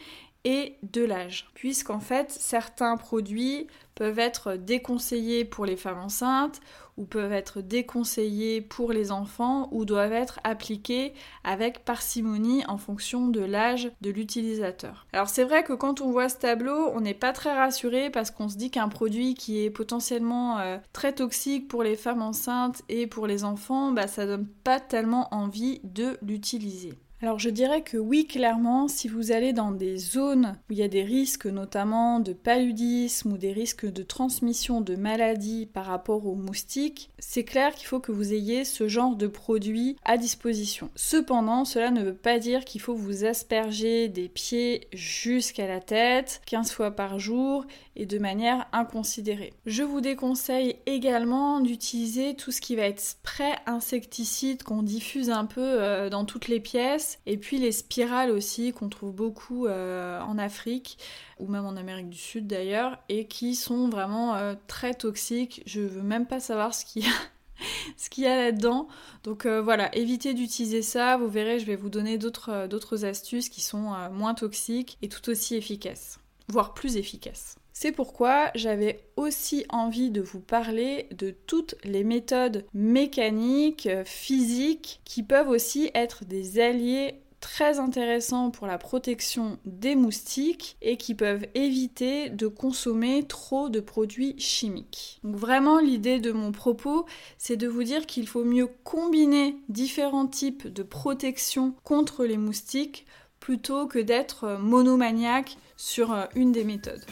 et 0.44 0.78
de 0.84 1.04
l'âge. 1.04 1.50
Puisqu'en 1.54 2.00
fait, 2.00 2.32
certains 2.32 2.98
produits 2.98 3.68
peuvent 3.96 4.20
être 4.20 4.54
déconseillés 4.54 5.44
pour 5.44 5.66
les 5.66 5.76
femmes 5.76 6.00
enceintes 6.00 6.62
ou 6.98 7.06
peuvent 7.06 7.32
être 7.32 7.62
déconseillés 7.62 8.62
pour 8.62 8.92
les 8.92 9.12
enfants 9.12 9.70
ou 9.72 9.86
doivent 9.86 10.14
être 10.14 10.40
appliqués 10.44 11.14
avec 11.44 11.86
parcimonie 11.86 12.64
en 12.68 12.78
fonction 12.78 13.28
de 13.28 13.42
l'âge 13.42 13.92
de 14.02 14.10
l'utilisateur. 14.10 15.06
Alors 15.14 15.30
c'est 15.30 15.44
vrai 15.44 15.64
que 15.64 15.74
quand 15.74 16.02
on 16.02 16.12
voit 16.12 16.30
ce 16.30 16.38
tableau, 16.38 16.90
on 16.94 17.02
n'est 17.02 17.14
pas 17.14 17.34
très 17.34 17.54
rassuré 17.56 18.10
parce 18.10 18.32
qu'on 18.32 18.50
se 18.50 18.58
dit 18.58 18.72
qu'un 18.72 18.90
produit 18.90 19.36
qui 19.36 19.64
est 19.64 19.70
potentiellement 19.70 20.60
euh, 20.60 20.78
très 20.92 21.14
toxique 21.14 21.68
pour 21.68 21.84
les 21.84 21.96
femmes 21.96 22.22
enceintes 22.22 22.82
et 22.90 23.08
pour 23.08 23.28
les 23.28 23.44
enfants, 23.44 23.92
bah 23.92 24.08
ça 24.08 24.26
donne 24.26 24.48
pas 24.48 24.80
tellement 24.80 25.34
envie 25.34 25.80
de 25.84 26.18
l'utiliser. 26.22 26.94
Alors 27.20 27.40
je 27.40 27.50
dirais 27.50 27.82
que 27.82 27.98
oui, 27.98 28.28
clairement, 28.28 28.88
si 28.88 29.08
vous 29.08 29.32
allez 29.32 29.52
dans 29.52 29.72
des 29.72 29.98
zones 29.98 30.56
où 30.70 30.74
il 30.74 30.78
y 30.78 30.84
a 30.84 30.88
des 30.88 31.02
risques 31.02 31.48
notamment 31.48 32.20
de 32.20 32.32
paludisme 32.32 33.32
ou 33.32 33.38
des 33.40 33.52
risques 33.52 33.92
de 33.92 34.04
transmission 34.04 34.82
de 34.82 34.96
maladies 34.96 35.66
par 35.66 35.86
rapport 35.86 36.28
aux 36.28 36.36
moustiques, 36.36 37.10
c'est 37.18 37.44
clair 37.44 37.74
qu'il 37.74 37.88
faut 37.88 38.00
que 38.00 38.12
vous 38.12 38.34
ayez 38.34 38.66
ce 38.66 38.88
genre 38.88 39.16
de 39.16 39.26
produit 39.26 39.98
à 40.06 40.18
disposition. 40.18 40.92
Cependant, 40.96 41.66
cela 41.66 41.90
ne 41.90 42.04
veut 42.04 42.14
pas 42.14 42.38
dire 42.38 42.64
qu'il 42.66 42.82
faut 42.82 42.94
vous 42.94 43.26
asperger 43.26 44.10
des 44.10 44.30
pieds 44.30 44.88
jusqu'à 44.94 45.66
la 45.66 45.80
tête 45.80 46.42
15 46.46 46.72
fois 46.72 46.92
par 46.92 47.18
jour 47.18 47.66
et 47.96 48.06
de 48.06 48.20
manière 48.20 48.68
inconsidérée. 48.74 49.54
Je 49.66 49.82
vous 49.82 50.02
déconseille 50.02 50.76
également 50.86 51.62
d'utiliser 51.62 52.36
tout 52.36 52.52
ce 52.52 52.62
qui 52.62 52.76
va 52.76 52.84
être 52.84 53.02
spray 53.02 53.56
insecticide 53.66 54.62
qu'on 54.62 54.84
diffuse 54.84 55.32
un 55.32 55.46
peu 55.46 55.62
euh, 55.62 56.12
dans 56.12 56.24
toutes 56.24 56.48
les 56.48 56.60
pièces 56.60 57.07
et 57.26 57.38
puis 57.38 57.58
les 57.58 57.72
spirales 57.72 58.32
aussi 58.32 58.74
qu'on 58.74 58.90
trouve 58.90 59.14
beaucoup 59.14 59.68
euh, 59.68 60.20
en 60.22 60.38
Afrique 60.38 60.98
ou 61.40 61.48
même 61.48 61.66
en 61.66 61.76
Amérique 61.76 62.10
du 62.10 62.18
Sud 62.18 62.48
d'ailleurs 62.48 62.98
et 63.10 63.28
qui 63.28 63.56
sont 63.56 63.90
vraiment 63.90 64.36
euh, 64.36 64.56
très 64.68 64.94
toxiques. 64.94 65.64
Je 65.66 65.82
veux 65.82 66.02
même 66.02 66.26
pas 66.26 66.40
savoir 66.40 66.74
ce 66.74 66.86
qu'il 66.86 67.04
y 67.04 67.08
a 67.08 67.12
ce 67.98 68.10
qu'il 68.10 68.24
y 68.24 68.28
a 68.28 68.36
là-dedans. 68.36 68.88
Donc 69.24 69.48
voilà, 69.48 69.96
évitez 69.96 70.34
d'utiliser 70.34 70.82
ça. 70.82 71.18
Vous 71.18 71.28
verrez, 71.28 71.60
je 71.60 71.66
vais 71.66 71.76
vous 71.76 71.90
donner 71.90 72.18
d'autres 72.18 73.06
astuces 73.06 73.50
qui 73.50 73.62
sont 73.62 73.96
moins 74.12 74.36
toxiques 74.36 74.98
et 75.02 75.10
tout 75.10 75.28
aussi 75.30 75.56
efficaces, 75.56 76.20
voire 76.48 76.76
plus 76.76 76.98
efficaces. 76.98 77.56
C'est 77.80 77.92
pourquoi 77.92 78.50
j'avais 78.56 79.04
aussi 79.18 79.64
envie 79.70 80.10
de 80.10 80.20
vous 80.20 80.40
parler 80.40 81.08
de 81.12 81.30
toutes 81.46 81.76
les 81.84 82.04
méthodes 82.04 82.66
mécaniques, 82.74 83.88
physiques, 84.04 85.00
qui 85.06 85.22
peuvent 85.22 85.50
aussi 85.50 85.92
être 85.94 86.26
des 86.26 86.60
alliés 86.60 87.22
très 87.40 87.78
intéressants 87.78 88.50
pour 88.50 88.66
la 88.66 88.80
protection 88.80 89.60
des 89.66 89.94
moustiques 89.94 90.76
et 90.82 90.98
qui 90.98 91.14
peuvent 91.14 91.46
éviter 91.54 92.32
de 92.32 92.48
consommer 92.48 93.22
trop 93.28 93.70
de 93.70 93.80
produits 93.80 94.34
chimiques. 94.40 95.20
Donc 95.24 95.36
vraiment 95.36 95.78
l'idée 95.78 96.20
de 96.20 96.32
mon 96.32 96.52
propos, 96.52 97.06
c'est 97.38 97.58
de 97.58 97.68
vous 97.68 97.84
dire 97.84 98.08
qu'il 98.08 98.28
faut 98.28 98.44
mieux 98.44 98.72
combiner 98.84 99.56
différents 99.70 100.26
types 100.26 100.68
de 100.68 100.82
protection 100.82 101.76
contre 101.84 102.26
les 102.26 102.38
moustiques 102.38 103.06
plutôt 103.40 103.86
que 103.86 104.00
d'être 104.00 104.58
monomaniaque 104.60 105.58
sur 105.76 106.12
euh, 106.12 106.26
une 106.34 106.52
des 106.52 106.64
méthodes. 106.64 107.06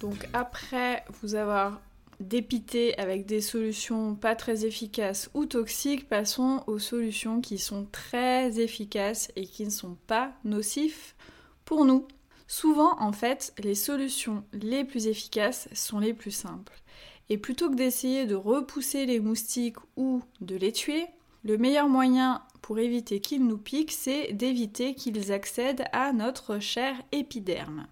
Donc 0.00 0.26
après 0.32 1.04
vous 1.22 1.34
avoir 1.34 1.80
dépité 2.20 2.98
avec 2.98 3.26
des 3.26 3.40
solutions 3.40 4.14
pas 4.14 4.34
très 4.34 4.66
efficaces 4.66 5.30
ou 5.34 5.46
toxiques, 5.46 6.08
passons 6.08 6.62
aux 6.66 6.78
solutions 6.78 7.40
qui 7.40 7.58
sont 7.58 7.86
très 7.90 8.60
efficaces 8.60 9.30
et 9.36 9.46
qui 9.46 9.64
ne 9.64 9.70
sont 9.70 9.96
pas 10.06 10.32
nocifs 10.44 11.14
pour 11.64 11.84
nous. 11.84 12.06
Souvent, 12.46 13.00
en 13.00 13.12
fait, 13.12 13.54
les 13.62 13.74
solutions 13.74 14.44
les 14.52 14.84
plus 14.84 15.06
efficaces 15.06 15.68
sont 15.72 16.00
les 16.00 16.14
plus 16.14 16.32
simples. 16.32 16.82
Et 17.28 17.38
plutôt 17.38 17.70
que 17.70 17.76
d'essayer 17.76 18.26
de 18.26 18.34
repousser 18.34 19.06
les 19.06 19.20
moustiques 19.20 19.76
ou 19.96 20.20
de 20.40 20.56
les 20.56 20.72
tuer, 20.72 21.06
le 21.44 21.56
meilleur 21.58 21.88
moyen 21.88 22.42
pour 22.60 22.80
éviter 22.80 23.20
qu'ils 23.20 23.46
nous 23.46 23.56
piquent, 23.56 23.92
c'est 23.92 24.32
d'éviter 24.32 24.94
qu'ils 24.94 25.32
accèdent 25.32 25.84
à 25.92 26.12
notre 26.12 26.58
cher 26.58 26.96
épiderme. 27.12 27.86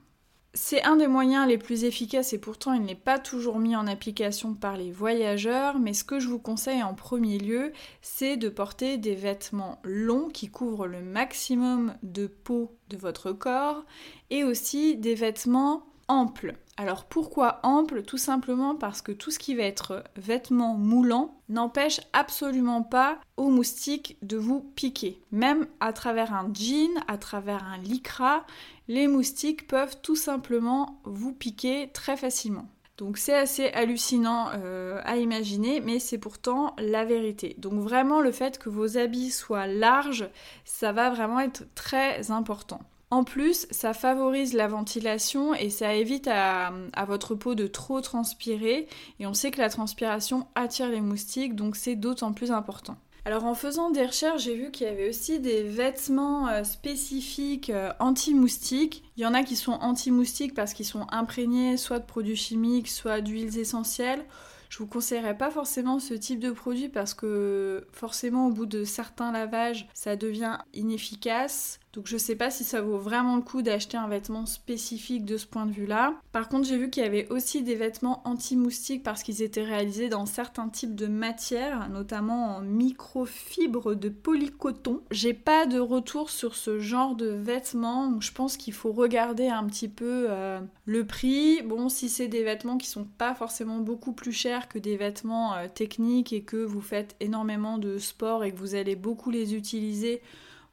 C'est 0.60 0.82
un 0.82 0.96
des 0.96 1.06
moyens 1.06 1.46
les 1.46 1.56
plus 1.56 1.84
efficaces 1.84 2.32
et 2.32 2.38
pourtant 2.38 2.72
il 2.72 2.82
n'est 2.82 2.96
pas 2.96 3.20
toujours 3.20 3.60
mis 3.60 3.76
en 3.76 3.86
application 3.86 4.54
par 4.54 4.76
les 4.76 4.90
voyageurs, 4.90 5.78
mais 5.78 5.94
ce 5.94 6.02
que 6.02 6.18
je 6.18 6.26
vous 6.26 6.40
conseille 6.40 6.82
en 6.82 6.94
premier 6.94 7.38
lieu, 7.38 7.72
c'est 8.02 8.36
de 8.36 8.48
porter 8.48 8.98
des 8.98 9.14
vêtements 9.14 9.78
longs 9.84 10.28
qui 10.28 10.48
couvrent 10.48 10.88
le 10.88 11.00
maximum 11.00 11.94
de 12.02 12.26
peau 12.26 12.76
de 12.88 12.96
votre 12.96 13.30
corps 13.30 13.84
et 14.30 14.42
aussi 14.42 14.96
des 14.96 15.14
vêtements 15.14 15.86
amples. 16.08 16.54
Alors 16.76 17.04
pourquoi 17.04 17.60
ample? 17.62 18.02
Tout 18.02 18.18
simplement 18.18 18.74
parce 18.74 19.02
que 19.02 19.12
tout 19.12 19.30
ce 19.30 19.38
qui 19.38 19.54
va 19.54 19.64
être 19.64 20.04
vêtements 20.16 20.74
moulants 20.74 21.40
n'empêche 21.48 22.00
absolument 22.12 22.82
pas 22.82 23.18
aux 23.36 23.50
moustiques 23.50 24.16
de 24.22 24.36
vous 24.36 24.60
piquer. 24.60 25.20
Même 25.32 25.66
à 25.80 25.92
travers 25.92 26.32
un 26.32 26.50
jean, 26.54 27.02
à 27.08 27.18
travers 27.18 27.64
un 27.64 27.78
lycra, 27.78 28.44
les 28.86 29.08
moustiques 29.08 29.66
peuvent 29.66 30.00
tout 30.00 30.16
simplement 30.16 31.00
vous 31.04 31.32
piquer 31.32 31.90
très 31.92 32.16
facilement. 32.16 32.68
Donc 32.96 33.16
c'est 33.16 33.34
assez 33.34 33.68
hallucinant 33.68 34.48
euh, 34.54 35.00
à 35.04 35.16
imaginer, 35.16 35.80
mais 35.80 36.00
c'est 36.00 36.18
pourtant 36.18 36.74
la 36.78 37.04
vérité. 37.04 37.54
Donc 37.58 37.74
vraiment 37.74 38.20
le 38.20 38.32
fait 38.32 38.58
que 38.58 38.68
vos 38.68 38.98
habits 38.98 39.30
soient 39.30 39.68
larges, 39.68 40.28
ça 40.64 40.90
va 40.90 41.08
vraiment 41.08 41.38
être 41.38 41.62
très 41.76 42.32
important. 42.32 42.80
En 43.10 43.24
plus, 43.24 43.66
ça 43.70 43.94
favorise 43.94 44.52
la 44.52 44.68
ventilation 44.68 45.54
et 45.54 45.70
ça 45.70 45.94
évite 45.94 46.28
à, 46.28 46.72
votre 47.06 47.34
peau 47.34 47.54
de 47.54 47.66
trop 47.66 48.02
transpirer. 48.02 48.86
Et 49.18 49.26
on 49.26 49.32
sait 49.32 49.50
que 49.50 49.60
la 49.60 49.70
transpiration 49.70 50.46
attire 50.54 50.88
les 50.88 51.00
moustiques, 51.00 51.54
donc 51.54 51.76
c'est 51.76 51.96
d'autant 51.96 52.32
plus 52.32 52.50
important. 52.50 52.96
Alors 53.24 53.44
en 53.44 53.54
faisant 53.54 53.90
des 53.90 54.06
recherches, 54.06 54.44
j'ai 54.44 54.54
vu 54.54 54.70
qu'il 54.70 54.86
y 54.86 54.90
avait 54.90 55.08
aussi 55.08 55.38
des 55.38 55.62
vêtements 55.62 56.48
euh, 56.48 56.64
spécifiques 56.64 57.68
euh, 57.68 57.92
anti-moustiques. 57.98 59.04
Il 59.16 59.22
y 59.22 59.26
en 59.26 59.34
a 59.34 59.42
qui 59.42 59.56
sont 59.56 59.72
anti-moustiques 59.72 60.54
parce 60.54 60.72
qu'ils 60.72 60.86
sont 60.86 61.06
imprégnés 61.10 61.76
soit 61.76 61.98
de 61.98 62.06
produits 62.06 62.36
chimiques, 62.36 62.88
soit 62.88 63.20
d'huiles 63.20 63.58
essentielles. 63.58 64.24
Je 64.68 64.78
vous 64.78 64.86
conseillerais 64.86 65.36
pas 65.36 65.50
forcément 65.50 65.98
ce 65.98 66.14
type 66.14 66.40
de 66.40 66.50
produit 66.50 66.88
parce 66.88 67.14
que 67.14 67.86
forcément 67.92 68.46
au 68.46 68.50
bout 68.50 68.66
de 68.66 68.84
certains 68.84 69.32
lavages, 69.32 69.88
ça 69.94 70.14
devient 70.16 70.58
inefficace. 70.74 71.80
Donc 71.98 72.06
je 72.06 72.16
sais 72.16 72.36
pas 72.36 72.48
si 72.48 72.62
ça 72.62 72.80
vaut 72.80 72.96
vraiment 72.96 73.34
le 73.34 73.42
coup 73.42 73.60
d'acheter 73.60 73.96
un 73.96 74.06
vêtement 74.06 74.46
spécifique 74.46 75.24
de 75.24 75.36
ce 75.36 75.48
point 75.48 75.66
de 75.66 75.72
vue-là. 75.72 76.14
Par 76.30 76.48
contre, 76.48 76.68
j'ai 76.68 76.76
vu 76.76 76.90
qu'il 76.90 77.02
y 77.02 77.06
avait 77.06 77.26
aussi 77.28 77.64
des 77.64 77.74
vêtements 77.74 78.22
anti-moustiques 78.24 79.02
parce 79.02 79.24
qu'ils 79.24 79.42
étaient 79.42 79.64
réalisés 79.64 80.08
dans 80.08 80.24
certains 80.24 80.68
types 80.68 80.94
de 80.94 81.08
matières, 81.08 81.88
notamment 81.88 82.54
en 82.54 82.60
microfibre 82.60 83.96
de 83.96 84.10
polycoton. 84.10 85.00
J'ai 85.10 85.34
pas 85.34 85.66
de 85.66 85.80
retour 85.80 86.30
sur 86.30 86.54
ce 86.54 86.78
genre 86.78 87.16
de 87.16 87.30
vêtements, 87.30 88.06
donc 88.06 88.22
je 88.22 88.32
pense 88.32 88.56
qu'il 88.56 88.74
faut 88.74 88.92
regarder 88.92 89.48
un 89.48 89.64
petit 89.64 89.88
peu 89.88 90.26
euh, 90.30 90.60
le 90.84 91.04
prix. 91.04 91.62
Bon, 91.62 91.88
si 91.88 92.08
c'est 92.08 92.28
des 92.28 92.44
vêtements 92.44 92.78
qui 92.78 92.86
sont 92.86 93.08
pas 93.18 93.34
forcément 93.34 93.78
beaucoup 93.78 94.12
plus 94.12 94.30
chers 94.30 94.68
que 94.68 94.78
des 94.78 94.96
vêtements 94.96 95.54
euh, 95.54 95.66
techniques 95.66 96.32
et 96.32 96.42
que 96.42 96.58
vous 96.58 96.80
faites 96.80 97.16
énormément 97.18 97.76
de 97.76 97.98
sport 97.98 98.44
et 98.44 98.52
que 98.52 98.56
vous 98.56 98.76
allez 98.76 98.94
beaucoup 98.94 99.32
les 99.32 99.56
utiliser, 99.56 100.22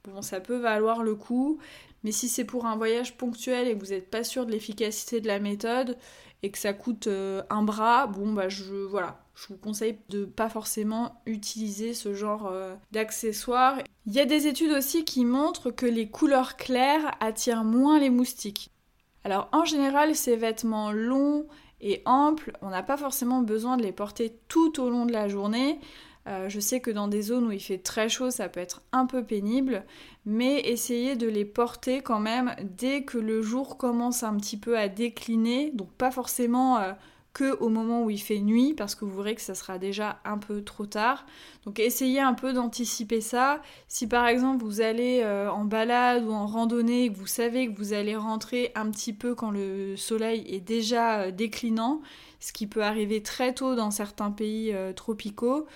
bon, 0.08 0.22
ça 0.22 0.40
peut 0.40 0.58
valoir 0.58 1.04
le 1.04 1.16
coup. 1.16 1.60
Mais 2.04 2.12
si 2.12 2.30
c'est 2.30 2.46
pour 2.46 2.66
un 2.68 2.76
voyage 2.76 3.18
ponctuel 3.18 3.68
et 3.68 3.74
que 3.76 3.84
vous 3.84 3.92
n'êtes 3.92 4.10
pas 4.10 4.24
sûr 4.24 4.46
de 4.46 4.52
l'efficacité 4.52 5.22
de 5.22 5.28
la 5.28 5.40
méthode 5.40 5.98
et 6.44 6.52
que 6.52 6.58
ça 6.58 6.74
coûte 6.74 7.08
euh, 7.08 7.42
un 7.50 7.64
bras, 7.64 8.06
bon 8.06 8.32
bah 8.32 8.48
je 8.48 8.74
voilà, 8.74 9.26
je 9.34 9.48
vous 9.48 9.58
conseille 9.58 9.98
de 10.10 10.26
pas 10.26 10.48
forcément 10.50 11.22
utiliser 11.26 11.96
ce 11.96 12.14
genre 12.14 12.48
euh, 12.48 12.76
d'accessoires. 12.92 13.80
Il 14.06 14.14
y 14.14 14.20
a 14.20 14.26
des 14.26 14.46
études 14.46 14.72
aussi 14.72 15.04
qui 15.04 15.26
montrent 15.26 15.72
que 15.72 15.88
les 15.88 16.08
couleurs 16.08 16.58
claires 16.58 17.16
attirent 17.22 17.64
moins 17.64 18.00
les 18.00 18.12
moustiques. 18.12 18.70
Alors 19.24 19.50
en 19.52 19.66
général, 19.66 20.16
ces 20.16 20.36
vêtements 20.36 20.92
longs 20.92 21.48
et 21.82 22.04
amples, 22.06 22.54
on 22.62 22.70
n'a 22.70 22.84
pas 22.84 22.98
forcément 22.98 23.42
besoin 23.42 23.78
de 23.78 23.84
les 23.84 23.92
porter 23.92 24.38
tout 24.48 24.80
au 24.80 24.92
long 24.92 25.08
de 25.08 25.12
la 25.12 25.28
journée. 25.28 25.80
Euh, 26.28 26.50
je 26.50 26.60
sais 26.60 26.80
que 26.80 26.90
dans 26.90 27.08
des 27.08 27.22
zones 27.22 27.48
où 27.48 27.52
il 27.52 27.60
fait 27.60 27.78
très 27.78 28.10
chaud, 28.10 28.32
ça 28.32 28.50
peut 28.50 28.60
être 28.60 28.82
un 28.92 29.06
peu 29.06 29.24
pénible, 29.24 29.84
mais 30.26 30.60
essayez 30.62 31.16
de 31.16 31.28
les 31.28 31.46
porter 31.46 32.02
quand 32.02 32.20
même 32.20 32.56
dès 32.64 33.04
que 33.04 33.20
le 33.20 33.44
jour 33.44 33.78
commence 33.78 34.24
un 34.24 34.36
petit 34.38 34.58
peu 34.58 34.78
à 34.78 34.88
décliner, 34.88 35.72
donc 35.72 35.92
pas 35.94 36.10
forcément 36.10 36.80
euh, 36.80 36.94
que 37.34 37.56
au 37.60 37.70
moment 37.70 38.04
où 38.04 38.10
il 38.10 38.22
fait 38.22 38.40
nuit, 38.40 38.74
parce 38.74 38.96
que 38.96 39.06
vous 39.06 39.18
verrez 39.18 39.36
que 39.36 39.42
ça 39.42 39.54
sera 39.54 39.78
déjà 39.78 40.20
un 40.26 40.40
peu 40.40 40.64
trop 40.64 40.88
tard. 40.88 41.28
Donc 41.66 41.80
essayez 41.80 42.22
un 42.22 42.34
peu 42.34 42.54
d'anticiper 42.54 43.22
ça. 43.22 43.62
Si 43.88 44.08
par 44.08 44.26
exemple 44.26 44.64
vous 44.64 44.82
allez 44.82 45.22
euh, 45.22 45.52
en 45.52 45.66
balade 45.66 46.24
ou 46.26 46.32
en 46.32 46.48
randonnée 46.48 47.04
et 47.04 47.12
que 47.12 47.18
vous 47.18 47.28
savez 47.28 47.68
que 47.68 47.78
vous 47.78 47.94
allez 47.94 48.16
rentrer 48.16 48.72
un 48.74 48.90
petit 48.90 49.14
peu 49.14 49.36
quand 49.36 49.52
le 49.52 49.96
soleil 49.96 50.44
est 50.48 50.62
déjà 50.62 51.30
déclinant, 51.30 52.02
ce 52.40 52.54
qui 52.54 52.68
peut 52.68 52.84
arriver 52.84 53.22
très 53.22 53.54
tôt 53.54 53.76
dans 53.76 53.92
certains 53.92 54.32
pays 54.32 54.74
tropicaux, 54.96 55.68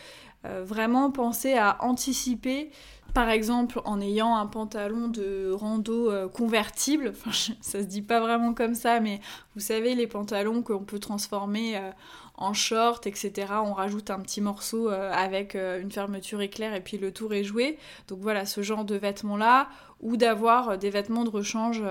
euh, 0.46 0.64
vraiment 0.64 1.12
penser 1.12 1.54
à 1.54 1.84
anticiper, 1.84 2.72
par 3.14 3.30
exemple 3.30 3.82
en 3.84 4.00
ayant 4.00 4.38
un 4.38 4.46
pantalon 4.46 5.10
de 5.10 5.52
rando 5.52 6.10
euh, 6.10 6.30
convertible, 6.30 7.10
enfin 7.16 7.32
ça 7.60 7.80
se 7.80 7.86
dit 7.86 8.02
pas 8.02 8.22
vraiment 8.22 8.54
comme 8.54 8.74
ça, 8.74 9.02
mais 9.02 9.20
vous 9.56 9.62
savez 9.62 9.96
les 9.96 10.08
pantalons 10.08 10.62
qu'on 10.62 10.86
peut 10.86 11.00
transformer 11.00 11.76
euh, 11.76 11.92
en 12.36 12.54
short, 12.54 13.06
etc. 13.06 13.54
On 13.66 13.74
rajoute 13.74 14.12
un 14.12 14.20
petit 14.22 14.40
morceau 14.40 14.88
avec 14.88 15.56
une 15.56 15.92
fermeture 15.92 16.40
éclair 16.40 16.74
et 16.74 16.80
puis 16.80 16.98
le 16.98 17.12
tour 17.12 17.34
est 17.34 17.44
joué. 17.44 17.78
Donc 18.08 18.20
voilà, 18.22 18.46
ce 18.46 18.62
genre 18.62 18.86
de 18.86 18.96
vêtements-là, 18.96 19.68
ou 20.00 20.16
d'avoir 20.16 20.78
des 20.78 20.90
vêtements 20.90 21.26
de 21.26 21.30
rechange 21.30 21.84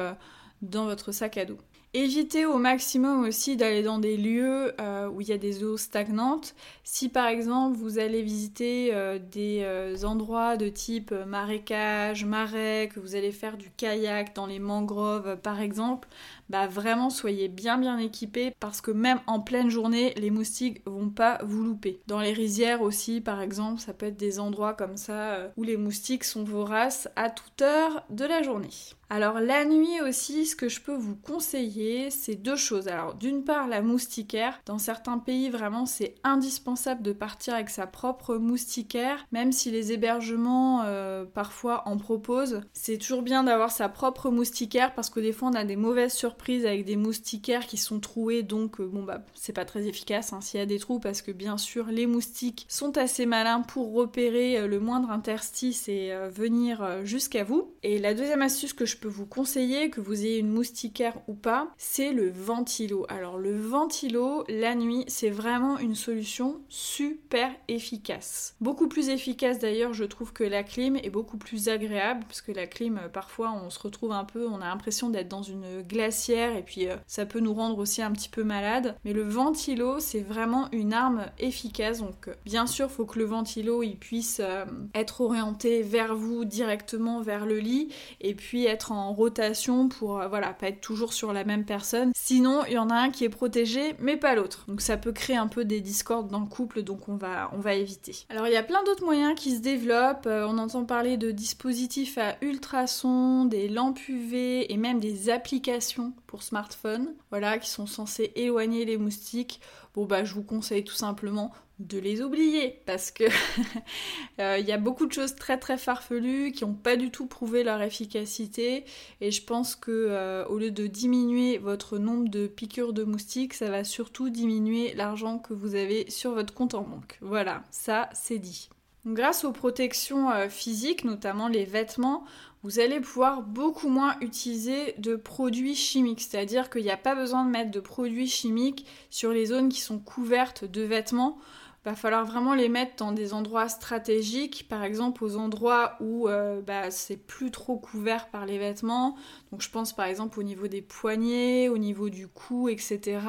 dans 0.63 0.87
votre 0.87 1.13
sac 1.13 1.37
à 1.37 1.45
dos. 1.45 1.59
Évitez 1.95 2.45
au 2.45 2.59
maximum 2.59 3.25
aussi 3.25 3.57
d'aller 3.57 3.83
dans 3.83 3.99
des 3.99 4.19
lieux 4.19 4.75
euh, 4.79 5.09
où 5.09 5.23
il 5.23 5.29
y 5.29 5.33
a 5.33 5.39
des 5.39 5.65
eaux 5.65 5.79
stagnantes. 5.79 6.55
Si 6.85 7.09
par 7.09 7.27
exemple 7.29 7.79
vous 7.79 7.99
allez 7.99 8.21
visiter 8.21 8.91
euh, 8.93 9.19
des 9.19 9.61
euh, 9.63 9.97
endroits 10.05 10.59
de 10.59 10.69
type 10.69 11.15
marécage, 11.27 12.27
marais, 12.27 12.91
que 12.93 13.01
vous 13.01 13.15
allez 13.15 13.33
faire 13.33 13.57
du 13.57 13.71
kayak 13.71 14.35
dans 14.35 14.45
les 14.45 14.59
mangroves 14.59 15.39
par 15.39 15.63
exemple, 15.63 16.09
bah 16.49 16.67
vraiment 16.67 17.11
soyez 17.11 17.49
bien 17.49 17.79
bien 17.79 17.99
équipés 17.99 18.55
parce 18.61 18.81
que 18.81 18.91
même 18.91 19.21
en 19.27 19.41
pleine 19.41 19.71
journée, 19.71 20.15
les 20.17 20.31
moustiques 20.31 20.83
vont 20.87 21.11
pas 21.11 21.39
vous 21.45 21.63
louper. 21.63 22.01
Dans 22.07 22.21
les 22.21 22.33
rizières 22.33 22.83
aussi, 22.83 23.21
par 23.21 23.41
exemple, 23.41 23.81
ça 23.81 23.93
peut 23.93 24.07
être 24.07 24.17
des 24.17 24.41
endroits 24.41 24.75
comme 24.75 24.97
ça 24.97 25.35
euh, 25.35 25.49
où 25.57 25.63
les 25.63 25.77
moustiques 25.77 26.25
sont 26.25 26.45
voraces 26.45 27.09
à 27.17 27.31
toute 27.31 27.63
heure 27.63 28.05
de 28.11 28.25
la 28.25 28.43
journée. 28.43 28.71
Alors 29.11 29.41
la 29.41 29.65
nuit 29.65 30.03
aussi, 30.03 30.45
ce 30.45 30.55
que 30.55 30.69
je 30.69 30.83
peux 30.83 30.95
vous 30.95 31.17
conseiller, 31.17 32.11
c'est 32.11 32.35
deux 32.35 32.57
choses. 32.57 32.89
Alors 32.89 33.15
d'une 33.15 33.43
part 33.43 33.67
la 33.67 33.81
moustiquaire. 33.81 34.61
Dans 34.67 34.79
certains 34.79 35.19
pays, 35.19 35.49
vraiment, 35.49 35.87
c'est 35.87 36.15
indispensable 36.25 37.03
de 37.03 37.13
partir 37.13 37.55
avec 37.55 37.71
sa 37.71 37.87
propre 37.87 38.37
moustiquaire, 38.37 39.27
même 39.33 39.53
si 39.53 39.71
les 39.71 39.93
hébergements 39.93 40.83
euh, 40.85 41.25
parfois 41.25 41.89
en 41.89 41.97
proposent. 41.97 42.61
C'est 42.75 42.99
toujours 42.99 43.23
bien 43.23 43.45
d'avoir 43.45 43.71
sa 43.71 43.89
propre 43.89 44.31
moustiquaire 44.31 44.95
parce 44.95 45.09
que 45.09 45.21
des 45.21 45.33
fois 45.33 45.49
on 45.49 45.55
a 45.55 45.65
des 45.65 45.77
mauvaises 45.77 46.13
surprises 46.13 46.38
avec 46.49 46.85
des 46.85 46.97
moustiquaires 46.97 47.67
qui 47.67 47.77
sont 47.77 48.01
troués, 48.01 48.43
donc 48.43 48.81
euh, 48.81 48.87
bon 48.87 49.03
bah 49.03 49.23
c'est 49.35 49.53
pas 49.53 49.67
très 49.67 49.87
efficace 49.87 50.33
hein, 50.33 50.41
s'il 50.41 50.59
y 50.59 50.63
a 50.63 50.67
des 50.67 50.79
trous 50.79 50.99
parce 50.99 51.21
que 51.21 51.31
bien 51.31 51.59
sûr 51.59 51.87
les 51.87 52.07
moustiques 52.07 52.65
sont 52.69 52.97
assez 52.97 53.27
malins 53.27 53.61
pour 53.61 53.93
repérer 53.93 54.59
euh, 54.59 54.67
le 54.67 54.81
moindre 54.81 55.11
interstice 55.11 55.89
et 55.89 56.11
euh, 56.13 56.31
venir 56.31 57.05
jusqu'à 57.05 57.45
vous. 57.45 57.75
Et 57.83 57.99
la 57.99 58.15
deuxième 58.15 58.41
astuce 58.41 58.73
que 58.73 58.87
je 58.87 58.97
peux 58.97 59.09
vous 59.09 59.27
conseiller, 59.27 59.91
que 59.91 60.01
vous 60.01 60.25
ayez 60.25 60.39
une 60.39 60.49
moustiquaire 60.49 61.19
ou 61.29 61.35
pas, 61.35 61.71
c'est 61.77 62.13
le 62.13 62.31
ventilo. 62.31 63.05
Alors 63.09 63.37
le 63.37 63.55
ventilo, 63.55 64.45
la 64.49 64.75
nuit, 64.75 65.05
c'est 65.09 65.31
vraiment 65.31 65.79
une 65.79 65.95
solution 65.95 66.61
super 66.69 67.51
efficace. 67.69 68.57
Beaucoup 68.61 68.89
plus 68.89 69.11
efficace 69.11 69.59
d'ailleurs 69.59 69.93
je 69.93 70.05
trouve 70.05 70.33
que 70.33 70.45
la 70.45 70.63
clim 70.63 70.97
est 70.97 71.11
beaucoup 71.11 71.37
plus 71.37 71.69
agréable 71.69 72.25
parce 72.27 72.41
que 72.41 72.53
la 72.53 72.67
clim 72.67 73.01
parfois 73.13 73.53
on 73.53 73.71
se 73.71 73.79
retrouve 73.79 74.13
un 74.13 74.25
peu, 74.25 74.49
on 74.49 74.61
a 74.61 74.67
l'impression 74.67 75.11
d'être 75.11 75.29
dans 75.29 75.43
une 75.43 75.83
glacière 75.83 76.28
et 76.31 76.63
puis 76.63 76.89
euh, 76.89 76.97
ça 77.07 77.27
peut 77.27 77.41
nous 77.41 77.55
rendre 77.55 77.79
aussi 77.79 78.03
un 78.03 78.13
petit 78.13 78.29
peu 78.29 78.45
malade. 78.45 78.97
Mais 79.05 79.13
le 79.13 79.23
ventilo, 79.23 80.01
c'est 80.01 80.21
vraiment 80.21 80.69
une 80.73 80.93
arme 80.93 81.27
efficace. 81.39 82.01
Donc 82.01 82.29
euh, 82.29 82.35
bien 82.45 82.67
sûr, 82.67 82.91
faut 82.91 83.05
que 83.05 83.19
le 83.19 83.25
ventilo 83.25 83.83
il 83.83 83.97
puisse 83.97 84.41
euh, 84.41 84.65
être 84.95 85.21
orienté 85.21 85.83
vers 85.83 86.15
vous 86.15 86.45
directement 86.45 87.21
vers 87.21 87.47
le 87.47 87.59
lit 87.59 87.89
et 88.21 88.35
puis 88.35 88.67
être 88.67 88.93
en 88.93 89.13
rotation 89.13 89.89
pour 89.89 90.23
voilà, 90.29 90.53
pas 90.53 90.69
être 90.69 90.81
toujours 90.81 91.13
sur 91.13 91.33
la 91.33 91.45
même 91.45 91.65
personne. 91.65 92.13
Sinon, 92.15 92.63
il 92.67 92.75
y 92.75 92.79
en 92.79 92.91
a 92.91 92.95
un 92.95 93.11
qui 93.11 93.25
est 93.25 93.29
protégé 93.29 93.95
mais 93.99 94.17
pas 94.17 94.35
l'autre. 94.35 94.65
Donc 94.69 94.81
ça 94.81 94.97
peut 94.97 95.13
créer 95.13 95.37
un 95.37 95.49
peu 95.49 95.65
des 95.65 95.81
discordes 95.81 96.31
dans 96.31 96.41
le 96.41 96.47
couple 96.47 96.83
donc 96.83 97.09
on 97.09 97.17
va 97.17 97.51
on 97.53 97.59
va 97.59 97.75
éviter. 97.75 98.27
Alors 98.29 98.47
il 98.47 98.53
y 98.53 98.57
a 98.57 98.63
plein 98.63 98.83
d'autres 98.85 99.05
moyens 99.05 99.35
qui 99.39 99.57
se 99.57 99.61
développent, 99.61 100.27
on 100.27 100.59
entend 100.59 100.85
parler 100.85 101.17
de 101.17 101.31
dispositifs 101.31 102.19
à 102.19 102.37
ultrasons, 102.43 103.45
des 103.45 103.69
lampes 103.69 104.09
UV 104.09 104.73
et 104.73 104.77
même 104.77 105.01
des 105.01 105.31
applications 105.31 106.13
pour 106.27 106.43
smartphone, 106.43 107.15
voilà, 107.31 107.59
qui 107.59 107.71
sont 107.71 107.87
censés 107.87 108.33
éloigner 108.37 108.85
les 108.85 108.97
moustiques. 108.97 109.61
Bon 109.95 110.05
bah 110.05 110.25
je 110.25 110.35
vous 110.35 110.43
conseille 110.43 110.85
tout 110.85 110.95
simplement 110.95 111.53
de 111.79 111.99
les 111.99 112.23
oublier 112.23 112.81
parce 112.87 113.11
que 113.11 113.25
euh, 114.41 114.59
il 114.59 114.67
y 114.67 114.73
a 114.73 114.79
beaucoup 114.79 115.07
de 115.07 115.13
choses 115.13 115.37
très 115.37 115.59
très 115.59 115.79
farfelues 115.79 116.53
qui 116.53 116.65
n'ont 116.65 116.75
pas 116.75 116.97
du 116.97 117.11
tout 117.11 117.27
prouvé 117.27 117.63
leur 117.63 117.81
efficacité 117.83 118.85
et 119.21 119.31
je 119.31 119.45
pense 119.45 119.77
que 119.77 119.91
euh, 119.91 120.45
au 120.47 120.59
lieu 120.59 120.71
de 120.71 120.87
diminuer 120.87 121.59
votre 121.59 121.99
nombre 121.99 122.29
de 122.29 122.47
piqûres 122.47 122.93
de 122.93 123.05
moustiques, 123.05 123.55
ça 123.55 123.71
va 123.71 123.85
surtout 123.85 124.29
diminuer 124.29 124.95
l'argent 124.95 125.39
que 125.39 125.55
vous 125.55 125.75
avez 125.75 126.11
sur 126.11 126.33
votre 126.33 126.53
compte 126.53 126.75
en 126.75 126.83
banque. 126.83 127.19
Voilà, 127.21 127.63
ça 127.71 128.09
c'est 128.13 128.39
dit. 128.39 128.69
Grâce 129.07 129.45
aux 129.45 129.53
protections 129.53 130.31
euh, 130.31 130.49
physiques, 130.49 131.05
notamment 131.05 131.49
les 131.49 131.65
vêtements, 131.65 132.25
vous 132.63 132.81
allez 132.81 133.01
pouvoir 133.01 133.43
beaucoup 133.43 133.89
moins 133.89 134.17
utiliser 134.21 134.95
de 134.99 135.17
produits 135.17 135.75
chimiques. 135.75 136.23
C'est-à-dire 136.23 136.71
qu'il 136.71 136.83
n'y 136.83 136.91
a 136.91 136.97
pas 136.97 137.15
besoin 137.15 137.45
de 137.45 137.51
mettre 137.51 137.71
de 137.71 137.81
produits 137.81 138.27
chimiques 138.27 138.87
sur 139.11 139.33
les 139.33 139.47
zones 139.47 139.69
qui 139.69 139.81
sont 139.81 139.99
couvertes 139.99 140.65
de 140.65 140.83
vêtements 140.83 141.39
va 141.85 141.95
falloir 141.95 142.25
vraiment 142.25 142.55
les 142.55 142.69
mettre 142.69 142.97
dans 142.97 143.13
des 143.13 143.33
endroits 143.33 143.69
stratégiques, 143.69 144.67
par 144.69 144.85
exemple 144.85 145.25
aux 145.25 145.37
endroits 145.37 145.97
où 146.01 146.29
euh, 146.29 146.61
bah, 146.61 146.91
c'est 146.91 147.17
plus 147.17 147.51
trop 147.51 147.79
couvert 147.79 148.29
par 148.29 148.47
les 148.47 148.59
vêtements. 148.59 149.17
Donc 149.51 149.63
je 149.63 149.71
pense 149.71 149.95
par 149.95 150.07
exemple 150.07 150.39
au 150.39 150.43
niveau 150.43 150.69
des 150.69 150.83
poignets, 150.83 151.69
au 151.69 151.79
niveau 151.79 152.11
du 152.11 152.29
cou, 152.29 152.69
etc. 152.69 153.21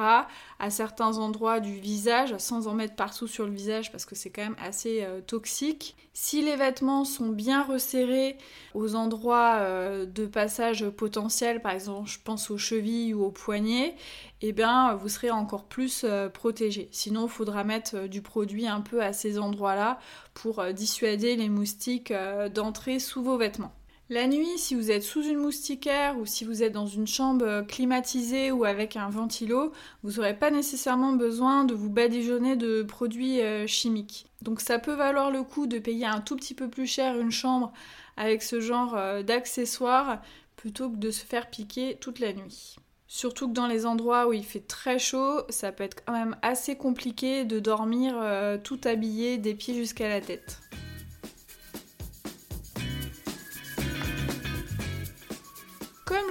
À 0.58 0.70
certains 0.70 1.16
endroits 1.18 1.60
du 1.60 1.74
visage, 1.74 2.36
sans 2.38 2.66
en 2.66 2.74
mettre 2.74 2.96
partout 2.96 3.26
sur 3.26 3.46
le 3.46 3.52
visage 3.52 3.90
parce 3.92 4.04
que 4.04 4.14
c'est 4.14 4.30
quand 4.30 4.42
même 4.42 4.56
assez 4.60 5.02
euh, 5.02 5.20
toxique. 5.20 5.96
Si 6.22 6.42
les 6.42 6.54
vêtements 6.54 7.06
sont 7.06 7.30
bien 7.30 7.62
resserrés 7.64 8.36
aux 8.74 8.94
endroits 8.94 9.54
euh, 9.60 10.04
de 10.04 10.26
passage 10.26 10.86
potentiel, 10.90 11.62
par 11.62 11.72
exemple 11.72 12.10
je 12.10 12.18
pense 12.22 12.50
aux 12.50 12.58
chevilles 12.58 13.14
ou 13.14 13.24
aux 13.24 13.30
poignets, 13.30 13.96
eh 14.42 14.52
bien 14.52 14.92
vous 14.96 15.08
serez 15.08 15.30
encore 15.30 15.64
plus 15.64 16.04
euh, 16.04 16.28
protégé. 16.28 16.90
Sinon, 16.92 17.24
il 17.24 17.30
faudra 17.30 17.64
mettre 17.64 17.96
euh, 17.96 18.06
du 18.06 18.20
produit 18.20 18.66
un 18.66 18.82
peu 18.82 19.02
à 19.02 19.14
ces 19.14 19.38
endroits-là 19.38 19.98
pour 20.34 20.62
dissuader 20.74 21.36
les 21.36 21.48
moustiques 21.48 22.12
d'entrer 22.54 22.98
sous 22.98 23.22
vos 23.22 23.38
vêtements. 23.38 23.72
La 24.12 24.26
nuit, 24.26 24.58
si 24.58 24.74
vous 24.74 24.90
êtes 24.90 25.04
sous 25.04 25.22
une 25.22 25.38
moustiquaire 25.38 26.18
ou 26.18 26.26
si 26.26 26.44
vous 26.44 26.64
êtes 26.64 26.72
dans 26.72 26.88
une 26.88 27.06
chambre 27.06 27.64
climatisée 27.68 28.50
ou 28.50 28.64
avec 28.64 28.96
un 28.96 29.08
ventilo, 29.08 29.70
vous 30.02 30.14
n'aurez 30.14 30.36
pas 30.36 30.50
nécessairement 30.50 31.12
besoin 31.12 31.62
de 31.62 31.74
vous 31.74 31.90
badigeonner 31.90 32.56
de 32.56 32.82
produits 32.82 33.38
chimiques. 33.68 34.26
Donc 34.42 34.60
ça 34.60 34.80
peut 34.80 34.94
valoir 34.94 35.30
le 35.30 35.44
coup 35.44 35.68
de 35.68 35.78
payer 35.78 36.06
un 36.06 36.20
tout 36.20 36.34
petit 36.34 36.54
peu 36.54 36.68
plus 36.68 36.88
cher 36.88 37.20
une 37.20 37.30
chambre 37.30 37.72
avec 38.16 38.42
ce 38.42 38.60
genre 38.60 38.98
d'accessoires 39.22 40.20
plutôt 40.56 40.90
que 40.90 40.96
de 40.96 41.12
se 41.12 41.24
faire 41.24 41.48
piquer 41.48 41.96
toute 42.00 42.18
la 42.18 42.32
nuit. 42.32 42.74
Surtout 43.06 43.48
que 43.48 43.54
dans 43.54 43.66
les 43.66 43.86
endroits 43.86 44.26
où 44.28 44.32
il 44.32 44.44
fait 44.44 44.66
très 44.66 44.98
chaud, 44.98 45.42
ça 45.48 45.70
peut 45.70 45.84
être 45.84 46.04
quand 46.04 46.12
même 46.12 46.36
assez 46.42 46.76
compliqué 46.76 47.44
de 47.44 47.58
dormir 47.58 48.14
euh, 48.16 48.56
tout 48.56 48.80
habillé 48.84 49.36
des 49.36 49.54
pieds 49.54 49.74
jusqu'à 49.74 50.08
la 50.08 50.20
tête. 50.20 50.60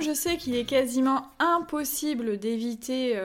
Je 0.02 0.14
sais 0.14 0.38
qu'il 0.38 0.56
est 0.56 0.66
quasiment 0.66 1.28
impossible 1.40 2.38
d'éviter 2.38 3.16
100% 3.16 3.18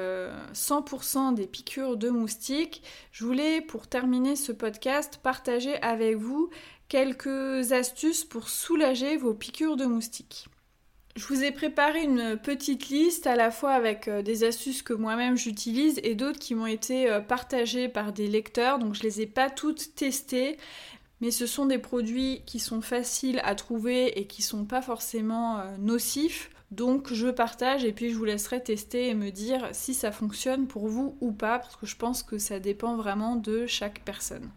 euh, 1.31 1.33
des 1.33 1.47
piqûres 1.47 1.97
de 1.97 2.09
moustiques, 2.09 2.83
je 3.13 3.25
voulais 3.25 3.61
pour 3.61 3.87
terminer 3.87 4.35
ce 4.35 4.51
podcast 4.51 5.21
partager 5.23 5.81
avec 5.83 6.17
vous 6.17 6.51
quelques 6.89 7.73
astuces 7.73 8.25
pour 8.25 8.49
soulager 8.49 9.17
vos 9.17 9.35
piqûres 9.35 9.77
de 9.77 9.85
moustiques. 9.85 10.49
Je 11.15 11.25
vous 11.27 11.45
ai 11.45 11.53
préparé 11.53 12.03
une 12.03 12.37
petite 12.37 12.89
liste 12.89 13.29
à 13.29 13.37
la 13.37 13.53
fois 13.53 13.71
avec 13.71 14.09
euh, 14.09 14.23
des 14.23 14.43
astuces 14.43 14.83
que 14.83 14.95
moi-même 14.95 15.37
j'utilise 15.37 16.01
et 16.03 16.17
d'autres 16.17 16.41
qui 16.41 16.57
m'ont 16.57 16.67
été 16.67 17.09
euh, 17.09 17.21
partagées 17.21 17.89
par 17.89 18.13
des 18.13 18.27
lecteurs, 18.27 18.81
donc 18.81 18.95
je 18.95 19.05
les 19.05 19.21
ai 19.21 19.27
pas 19.27 19.49
toutes 19.49 19.95
testées, 19.95 20.57
mais 21.21 21.31
ce 21.31 21.47
sont 21.47 21.67
des 21.67 21.79
produits 21.79 22.43
qui 22.47 22.59
sont 22.59 22.81
faciles 22.81 23.41
à 23.45 23.55
trouver 23.55 24.19
et 24.19 24.27
qui 24.27 24.43
sont 24.43 24.65
pas 24.65 24.83
forcément 24.83 25.63
nocifs. 25.79 26.51
Donc 26.71 27.13
je 27.13 27.29
partage 27.29 27.85
et 27.85 27.93
puis 27.93 28.11
je 28.11 28.17
vous 28.17 28.25
laisserai 28.25 28.63
tester 28.63 29.09
et 29.09 29.15
me 29.15 29.31
dire 29.31 29.69
si 29.73 29.95
ça 29.95 30.11
fonctionne 30.11 30.67
pour 30.67 30.89
vous 30.89 31.17
ou 31.21 31.33
pas, 31.33 31.59
parce 31.59 31.77
que 31.77 31.87
je 31.87 31.97
pense 31.97 32.23
que 32.23 32.39
ça 32.39 32.59
dépend 32.59 32.97
vraiment 32.97 33.37
de 33.37 33.67
chaque 33.67 34.01
personne. 34.05 34.51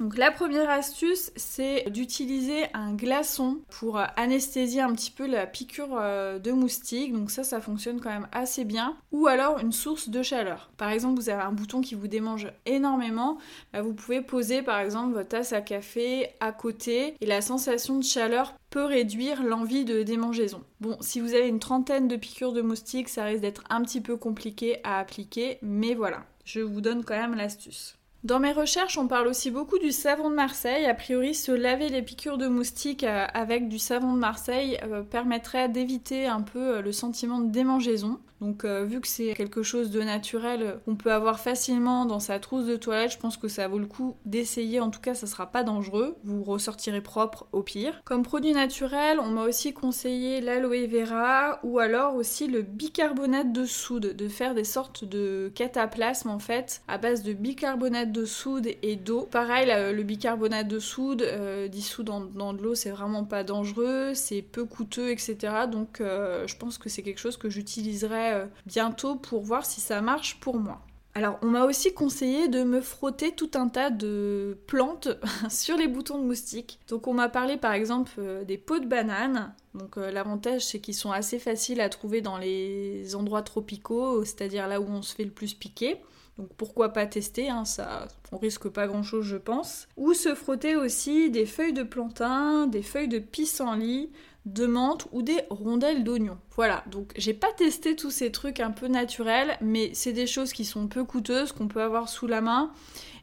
Donc 0.00 0.16
la 0.16 0.32
première 0.32 0.70
astuce, 0.70 1.30
c'est 1.36 1.88
d'utiliser 1.88 2.64
un 2.74 2.94
glaçon 2.94 3.58
pour 3.70 4.00
anesthésier 4.16 4.80
un 4.80 4.92
petit 4.92 5.12
peu 5.12 5.26
la 5.26 5.46
piqûre 5.46 5.96
euh, 6.00 6.40
de 6.40 6.50
moustique. 6.50 7.12
Donc 7.12 7.30
ça, 7.30 7.44
ça 7.44 7.60
fonctionne 7.60 8.00
quand 8.00 8.10
même 8.10 8.26
assez 8.32 8.64
bien. 8.64 8.96
Ou 9.12 9.28
alors 9.28 9.60
une 9.60 9.70
source 9.70 10.08
de 10.08 10.22
chaleur. 10.22 10.70
Par 10.76 10.90
exemple, 10.90 11.20
vous 11.20 11.28
avez 11.28 11.42
un 11.42 11.52
bouton 11.52 11.80
qui 11.80 11.94
vous 11.94 12.08
démange 12.08 12.48
énormément. 12.66 13.38
Bah, 13.72 13.82
vous 13.82 13.94
pouvez 13.94 14.20
poser 14.20 14.62
par 14.62 14.80
exemple 14.80 15.14
votre 15.14 15.28
tasse 15.28 15.52
à 15.52 15.60
café 15.60 16.30
à 16.40 16.50
côté 16.50 17.14
et 17.20 17.26
la 17.26 17.40
sensation 17.40 17.96
de 17.96 18.04
chaleur 18.04 18.54
réduire 18.80 19.42
l'envie 19.42 19.84
de 19.84 20.02
démangeaison. 20.02 20.62
Bon, 20.80 20.96
si 21.00 21.20
vous 21.20 21.34
avez 21.34 21.48
une 21.48 21.58
trentaine 21.58 22.08
de 22.08 22.16
piqûres 22.16 22.52
de 22.52 22.62
moustiques, 22.62 23.08
ça 23.08 23.24
risque 23.24 23.42
d'être 23.42 23.64
un 23.70 23.82
petit 23.82 24.00
peu 24.00 24.16
compliqué 24.16 24.78
à 24.84 24.98
appliquer. 24.98 25.58
Mais 25.62 25.94
voilà, 25.94 26.24
je 26.44 26.60
vous 26.60 26.80
donne 26.80 27.04
quand 27.04 27.16
même 27.16 27.34
l'astuce. 27.34 27.96
Dans 28.24 28.40
mes 28.40 28.52
recherches, 28.52 28.96
on 28.96 29.06
parle 29.06 29.26
aussi 29.26 29.50
beaucoup 29.50 29.78
du 29.78 29.92
savon 29.92 30.30
de 30.30 30.34
Marseille. 30.34 30.86
A 30.86 30.94
priori, 30.94 31.34
se 31.34 31.52
laver 31.52 31.90
les 31.90 32.00
piqûres 32.00 32.38
de 32.38 32.48
moustiques 32.48 33.04
euh, 33.04 33.26
avec 33.34 33.68
du 33.68 33.78
savon 33.78 34.14
de 34.14 34.18
Marseille 34.18 34.78
euh, 34.82 35.02
permettrait 35.02 35.68
d'éviter 35.68 36.26
un 36.26 36.40
peu 36.40 36.76
euh, 36.76 36.80
le 36.80 36.90
sentiment 36.90 37.38
de 37.38 37.50
démangeaison. 37.50 38.18
Donc 38.44 38.66
euh, 38.66 38.84
vu 38.84 39.00
que 39.00 39.08
c'est 39.08 39.32
quelque 39.32 39.62
chose 39.62 39.90
de 39.90 40.02
naturel 40.02 40.78
qu'on 40.84 40.96
peut 40.96 41.12
avoir 41.12 41.40
facilement 41.40 42.04
dans 42.04 42.20
sa 42.20 42.38
trousse 42.38 42.66
de 42.66 42.76
toilette, 42.76 43.12
je 43.12 43.18
pense 43.18 43.38
que 43.38 43.48
ça 43.48 43.68
vaut 43.68 43.78
le 43.78 43.86
coup 43.86 44.16
d'essayer. 44.26 44.80
En 44.80 44.90
tout 44.90 45.00
cas, 45.00 45.14
ça 45.14 45.26
sera 45.26 45.46
pas 45.46 45.62
dangereux. 45.62 46.16
Vous 46.24 46.42
ressortirez 46.42 47.00
propre 47.00 47.46
au 47.52 47.62
pire. 47.62 48.02
Comme 48.04 48.22
produit 48.22 48.52
naturel, 48.52 49.18
on 49.18 49.30
m'a 49.30 49.44
aussi 49.44 49.72
conseillé 49.72 50.42
l'aloe 50.42 50.86
vera 50.86 51.58
ou 51.62 51.78
alors 51.78 52.16
aussi 52.16 52.46
le 52.46 52.60
bicarbonate 52.60 53.50
de 53.50 53.64
soude, 53.64 54.14
de 54.14 54.28
faire 54.28 54.54
des 54.54 54.64
sortes 54.64 55.04
de 55.04 55.50
cataplasmes 55.54 56.28
en 56.28 56.38
fait 56.38 56.82
à 56.86 56.98
base 56.98 57.22
de 57.22 57.32
bicarbonate 57.32 58.12
de 58.12 58.26
soude 58.26 58.68
et 58.82 58.96
d'eau. 58.96 59.22
Pareil, 59.30 59.72
le 59.94 60.02
bicarbonate 60.02 60.68
de 60.68 60.80
soude 60.80 61.22
euh, 61.22 61.68
dissous 61.68 62.02
dans, 62.02 62.20
de 62.20 62.62
l'eau, 62.62 62.74
c'est 62.74 62.90
vraiment 62.90 63.24
pas 63.24 63.42
dangereux, 63.42 64.12
c'est 64.12 64.42
peu 64.42 64.66
coûteux, 64.66 65.10
etc. 65.10 65.36
Donc 65.72 66.02
euh, 66.02 66.46
je 66.46 66.56
pense 66.56 66.76
que 66.76 66.90
c'est 66.90 67.02
quelque 67.02 67.20
chose 67.20 67.38
que 67.38 67.48
j'utiliserai 67.48 68.33
euh, 68.34 68.46
bientôt 68.66 69.16
pour 69.16 69.42
voir 69.42 69.64
si 69.64 69.80
ça 69.80 70.00
marche 70.00 70.40
pour 70.40 70.58
moi. 70.58 70.80
Alors, 71.16 71.38
on 71.42 71.46
m'a 71.46 71.64
aussi 71.64 71.94
conseillé 71.94 72.48
de 72.48 72.64
me 72.64 72.80
frotter 72.80 73.32
tout 73.32 73.50
un 73.54 73.68
tas 73.68 73.90
de 73.90 74.58
plantes 74.66 75.08
sur 75.48 75.76
les 75.76 75.86
boutons 75.86 76.18
de 76.18 76.24
moustiques. 76.24 76.80
Donc, 76.88 77.06
on 77.06 77.14
m'a 77.14 77.28
parlé 77.28 77.56
par 77.56 77.72
exemple 77.72 78.12
euh, 78.18 78.44
des 78.44 78.58
pots 78.58 78.80
de 78.80 78.86
banane. 78.86 79.54
Donc, 79.74 79.96
euh, 79.96 80.10
l'avantage 80.10 80.66
c'est 80.66 80.80
qu'ils 80.80 80.94
sont 80.94 81.12
assez 81.12 81.38
faciles 81.38 81.80
à 81.80 81.88
trouver 81.88 82.20
dans 82.20 82.36
les 82.36 83.14
endroits 83.14 83.42
tropicaux, 83.42 84.24
c'est-à-dire 84.24 84.66
là 84.66 84.80
où 84.80 84.86
on 84.88 85.02
se 85.02 85.14
fait 85.14 85.24
le 85.24 85.30
plus 85.30 85.54
piquer. 85.54 86.00
Donc 86.38 86.48
pourquoi 86.56 86.88
pas 86.88 87.06
tester, 87.06 87.48
hein, 87.48 87.64
ça, 87.64 88.08
on 88.32 88.38
risque 88.38 88.68
pas 88.68 88.88
grand 88.88 89.04
chose 89.04 89.24
je 89.24 89.36
pense. 89.36 89.86
Ou 89.96 90.14
se 90.14 90.34
frotter 90.34 90.74
aussi 90.74 91.30
des 91.30 91.46
feuilles 91.46 91.72
de 91.72 91.84
plantain, 91.84 92.66
des 92.66 92.82
feuilles 92.82 93.08
de 93.08 93.20
pissenlit, 93.20 94.10
de 94.46 94.66
menthe 94.66 95.06
ou 95.12 95.22
des 95.22 95.40
rondelles 95.50 96.04
d'oignon. 96.04 96.38
Voilà, 96.56 96.84
donc 96.90 97.12
j'ai 97.16 97.34
pas 97.34 97.52
testé 97.52 97.96
tous 97.96 98.10
ces 98.10 98.30
trucs 98.30 98.60
un 98.60 98.70
peu 98.70 98.88
naturels, 98.88 99.56
mais 99.60 99.90
c'est 99.94 100.12
des 100.12 100.26
choses 100.26 100.52
qui 100.52 100.64
sont 100.64 100.86
peu 100.86 101.04
coûteuses, 101.04 101.52
qu'on 101.52 101.68
peut 101.68 101.82
avoir 101.82 102.08
sous 102.08 102.26
la 102.26 102.40
main 102.40 102.70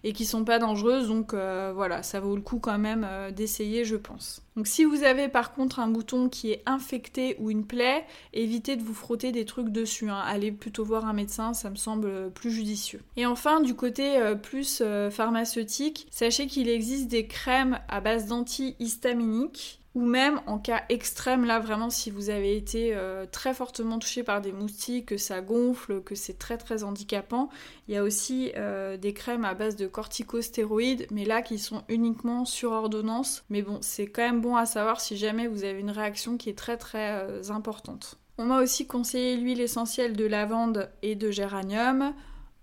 et 0.03 0.13
qui 0.13 0.25
sont 0.25 0.43
pas 0.43 0.57
dangereuses, 0.57 1.07
donc 1.07 1.33
euh, 1.33 1.71
voilà, 1.75 2.01
ça 2.01 2.19
vaut 2.19 2.35
le 2.35 2.41
coup 2.41 2.57
quand 2.57 2.79
même 2.79 3.05
euh, 3.07 3.29
d'essayer, 3.29 3.85
je 3.85 3.95
pense. 3.95 4.41
Donc 4.55 4.65
si 4.65 4.83
vous 4.83 5.03
avez 5.03 5.27
par 5.27 5.53
contre 5.53 5.79
un 5.79 5.87
bouton 5.87 6.27
qui 6.27 6.51
est 6.51 6.63
infecté 6.65 7.35
ou 7.39 7.51
une 7.51 7.65
plaie, 7.65 8.03
évitez 8.33 8.75
de 8.75 8.81
vous 8.81 8.95
frotter 8.95 9.31
des 9.31 9.45
trucs 9.45 9.69
dessus. 9.69 10.09
Hein. 10.09 10.21
Allez 10.25 10.51
plutôt 10.51 10.83
voir 10.83 11.05
un 11.05 11.13
médecin, 11.13 11.53
ça 11.53 11.69
me 11.69 11.75
semble 11.75 12.31
plus 12.31 12.51
judicieux. 12.51 13.01
Et 13.15 13.27
enfin, 13.27 13.61
du 13.61 13.75
côté 13.75 14.17
euh, 14.17 14.33
plus 14.33 14.83
pharmaceutique, 15.11 16.07
sachez 16.09 16.47
qu'il 16.47 16.67
existe 16.67 17.07
des 17.07 17.27
crèmes 17.27 17.79
à 17.87 18.01
base 18.01 18.25
d'antihistaminiques 18.25 19.80
ou 19.93 20.05
même 20.05 20.41
en 20.47 20.57
cas 20.57 20.83
extrême, 20.89 21.45
là 21.45 21.59
vraiment 21.59 21.89
si 21.89 22.11
vous 22.11 22.29
avez 22.29 22.55
été 22.55 22.95
euh, 22.95 23.25
très 23.29 23.53
fortement 23.53 23.99
touché 23.99 24.23
par 24.23 24.39
des 24.41 24.53
moustiques, 24.53 25.07
que 25.07 25.17
ça 25.17 25.41
gonfle, 25.41 26.01
que 26.01 26.15
c'est 26.15 26.37
très 26.37 26.57
très 26.57 26.83
handicapant, 26.83 27.49
il 27.87 27.95
y 27.95 27.97
a 27.97 28.03
aussi 28.03 28.51
euh, 28.55 28.95
des 28.95 29.13
crèmes 29.13 29.43
à 29.43 29.53
base 29.53 29.75
de 29.75 29.87
corticostéroïdes, 29.87 31.07
mais 31.11 31.25
là 31.25 31.41
qui 31.41 31.59
sont 31.59 31.83
uniquement 31.89 32.45
sur 32.45 32.71
ordonnance. 32.71 33.43
Mais 33.49 33.61
bon, 33.61 33.79
c'est 33.81 34.07
quand 34.07 34.21
même 34.21 34.41
bon 34.41 34.55
à 34.55 34.65
savoir 34.65 35.01
si 35.01 35.17
jamais 35.17 35.47
vous 35.47 35.63
avez 35.65 35.79
une 35.79 35.91
réaction 35.91 36.37
qui 36.37 36.49
est 36.49 36.57
très 36.57 36.77
très 36.77 37.11
euh, 37.11 37.49
importante. 37.49 38.17
On 38.37 38.45
m'a 38.45 38.61
aussi 38.61 38.87
conseillé 38.87 39.35
l'huile 39.35 39.61
essentielle 39.61 40.15
de 40.15 40.25
lavande 40.25 40.89
et 41.01 41.15
de 41.15 41.31
géranium. 41.31 42.13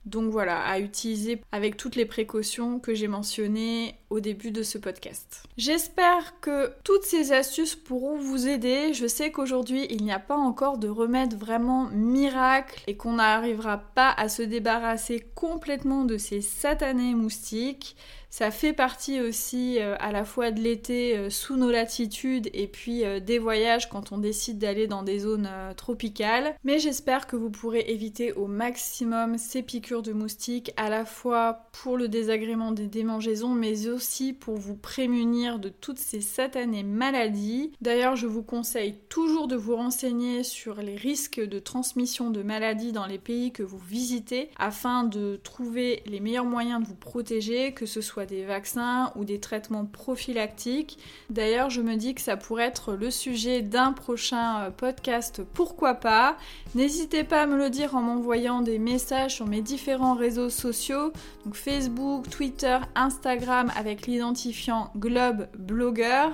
Donc 0.07 0.31
voilà, 0.31 0.63
à 0.63 0.79
utiliser 0.81 1.43
avec 1.53 1.77
toutes 1.77 1.95
les 1.95 2.07
précautions 2.07 2.81
que 2.81 2.95
j'ai 2.95 3.09
mentionnées 3.09 3.95
au 4.11 4.21
début 4.21 4.51
de 4.51 4.63
ce 4.63 4.79
podcast. 4.79 5.43
J'espère 5.57 6.41
que 6.41 6.73
toutes 6.85 7.05
ces 7.05 7.33
astuces 7.33 7.75
pourront 7.75 8.19
vous 8.19 8.49
aider. 8.49 8.95
Je 8.95 9.07
sais 9.07 9.31
qu'aujourd'hui, 9.31 9.87
il 9.91 10.03
n'y 10.03 10.13
a 10.13 10.19
pas 10.19 10.37
encore 10.37 10.79
de 10.79 10.89
remède 10.89 11.35
vraiment 11.35 11.89
miracle 11.93 12.83
et 12.87 12.97
qu'on 12.97 13.15
n'arrivera 13.15 13.79
pas 13.79 14.11
à 14.11 14.29
se 14.29 14.43
débarrasser 14.43 15.27
complètement 15.35 16.05
de 16.05 16.17
ces 16.17 16.41
satanés 16.41 17.15
moustiques. 17.15 17.97
Ça 18.31 18.51
fait 18.51 18.75
partie 18.75 19.21
aussi 19.23 19.79
euh, 19.81 19.97
à 20.01 20.13
la 20.13 20.25
fois 20.25 20.51
de 20.51 20.61
l'été 20.61 21.17
euh, 21.17 21.31
sous 21.31 21.57
nos 21.57 21.71
latitudes 21.71 22.51
et 22.53 22.67
puis 22.67 23.03
euh, 23.05 23.21
des 23.21 23.39
voyages 23.39 23.89
quand 23.89 24.13
on 24.13 24.19
décide 24.19 24.59
d'aller 24.59 24.87
dans 24.87 25.03
des 25.03 25.21
zones 25.21 25.49
tropicales. 25.77 26.55
Mais 26.63 26.79
j'espère 26.79 27.27
que 27.27 27.37
vous 27.37 27.49
pourrez 27.49 27.87
éviter 27.89 28.35
au 28.35 28.47
maximum 28.47 29.39
ces 29.39 29.63
piqûres 29.63 30.03
de 30.03 30.13
moustiques 30.13 30.73
à 30.77 30.91
la 30.91 31.07
fois 31.07 31.69
pour 31.73 31.97
le 31.97 32.09
désagrément 32.09 32.71
des 32.71 32.87
démangeaisons 32.87 33.55
mais 33.55 33.89
aussi 33.89 33.98
pour 34.39 34.57
vous 34.57 34.77
prémunir 34.77 35.59
de 35.59 35.69
toutes 35.69 35.99
ces 35.99 36.21
satanées 36.21 36.85
maladies. 36.85 37.73
D'ailleurs, 37.81 38.15
je 38.15 38.27
vous 38.27 38.45
conseille 38.45 38.95
toujours 39.09 39.49
de 39.49 39.57
vous 39.57 39.75
renseigner 39.75 40.45
sur 40.45 40.77
les 40.83 40.95
risques 40.95 41.41
de 41.41 41.59
transmission 41.59 42.31
de 42.31 42.43
maladies 42.43 42.93
dans 42.93 43.07
les 43.07 43.19
pays 43.19 43.51
que 43.51 43.65
vous 43.65 43.79
visitez 43.79 44.51
afin 44.57 45.03
de 45.03 45.41
trouver 45.43 46.03
les 46.07 46.21
meilleurs 46.21 46.45
moyens 46.45 46.81
de 46.81 46.87
vous 46.87 46.95
protéger, 46.95 47.73
que 47.73 47.87
ce 47.87 48.01
soit 48.01 48.27
des 48.27 48.45
vaccins 48.45 49.13
ou 49.17 49.25
des 49.25 49.41
traitements 49.41 49.85
prophylactiques. 49.85 50.99
D'ailleurs, 51.29 51.71
je 51.71 51.81
me 51.81 51.97
dis 51.97 52.15
que 52.15 52.21
ça 52.21 52.37
pourrait 52.37 52.67
être 52.67 52.93
le 52.93 53.11
sujet 53.11 53.63
d'un 53.63 53.93
prochain 53.93 54.61
euh, 54.61 54.71
podcast, 54.71 55.43
pourquoi 55.55 55.95
pas? 55.95 56.37
N'hésitez 56.77 57.25
pas 57.25 57.43
à 57.43 57.47
me 57.47 57.57
le 57.57 57.69
dire 57.69 57.97
en 57.97 58.03
m'envoyant 58.03 58.63
des 58.63 58.79
messages 58.79 59.35
sur 59.35 59.47
mes 59.47 59.61
différents 59.61 60.15
réseaux 60.15 60.51
sociaux, 60.51 61.13
donc 61.45 61.57
Facebook, 61.57 62.31
Twitter, 62.31 62.79
Instagram 62.95 63.73
avec 63.75 63.88
l'identifiant 64.07 64.91
Globe 64.97 65.49
Blogger 65.59 66.29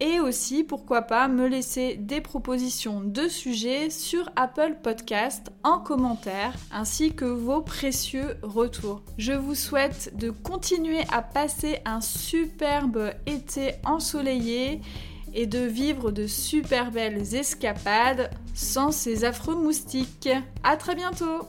et 0.00 0.18
aussi, 0.18 0.64
pourquoi 0.64 1.02
pas, 1.02 1.28
me 1.28 1.46
laisser 1.46 1.96
des 1.96 2.20
propositions 2.20 3.00
de 3.00 3.28
sujets 3.28 3.90
sur 3.90 4.28
Apple 4.34 4.76
Podcast 4.82 5.52
en 5.62 5.78
commentaire, 5.78 6.52
ainsi 6.72 7.14
que 7.14 7.24
vos 7.24 7.62
précieux 7.62 8.36
retours. 8.42 9.02
Je 9.18 9.32
vous 9.32 9.54
souhaite 9.54 10.12
de 10.16 10.30
continuer 10.30 11.02
à 11.12 11.22
passer 11.22 11.78
un 11.84 12.00
superbe 12.00 13.12
été 13.26 13.74
ensoleillé 13.84 14.80
et 15.32 15.46
de 15.46 15.60
vivre 15.60 16.10
de 16.10 16.26
super 16.26 16.90
belles 16.90 17.34
escapades 17.34 18.30
sans 18.52 18.90
ces 18.92 19.24
affreux 19.24 19.56
moustiques. 19.56 20.28
À 20.64 20.76
très 20.76 20.94
bientôt 20.94 21.48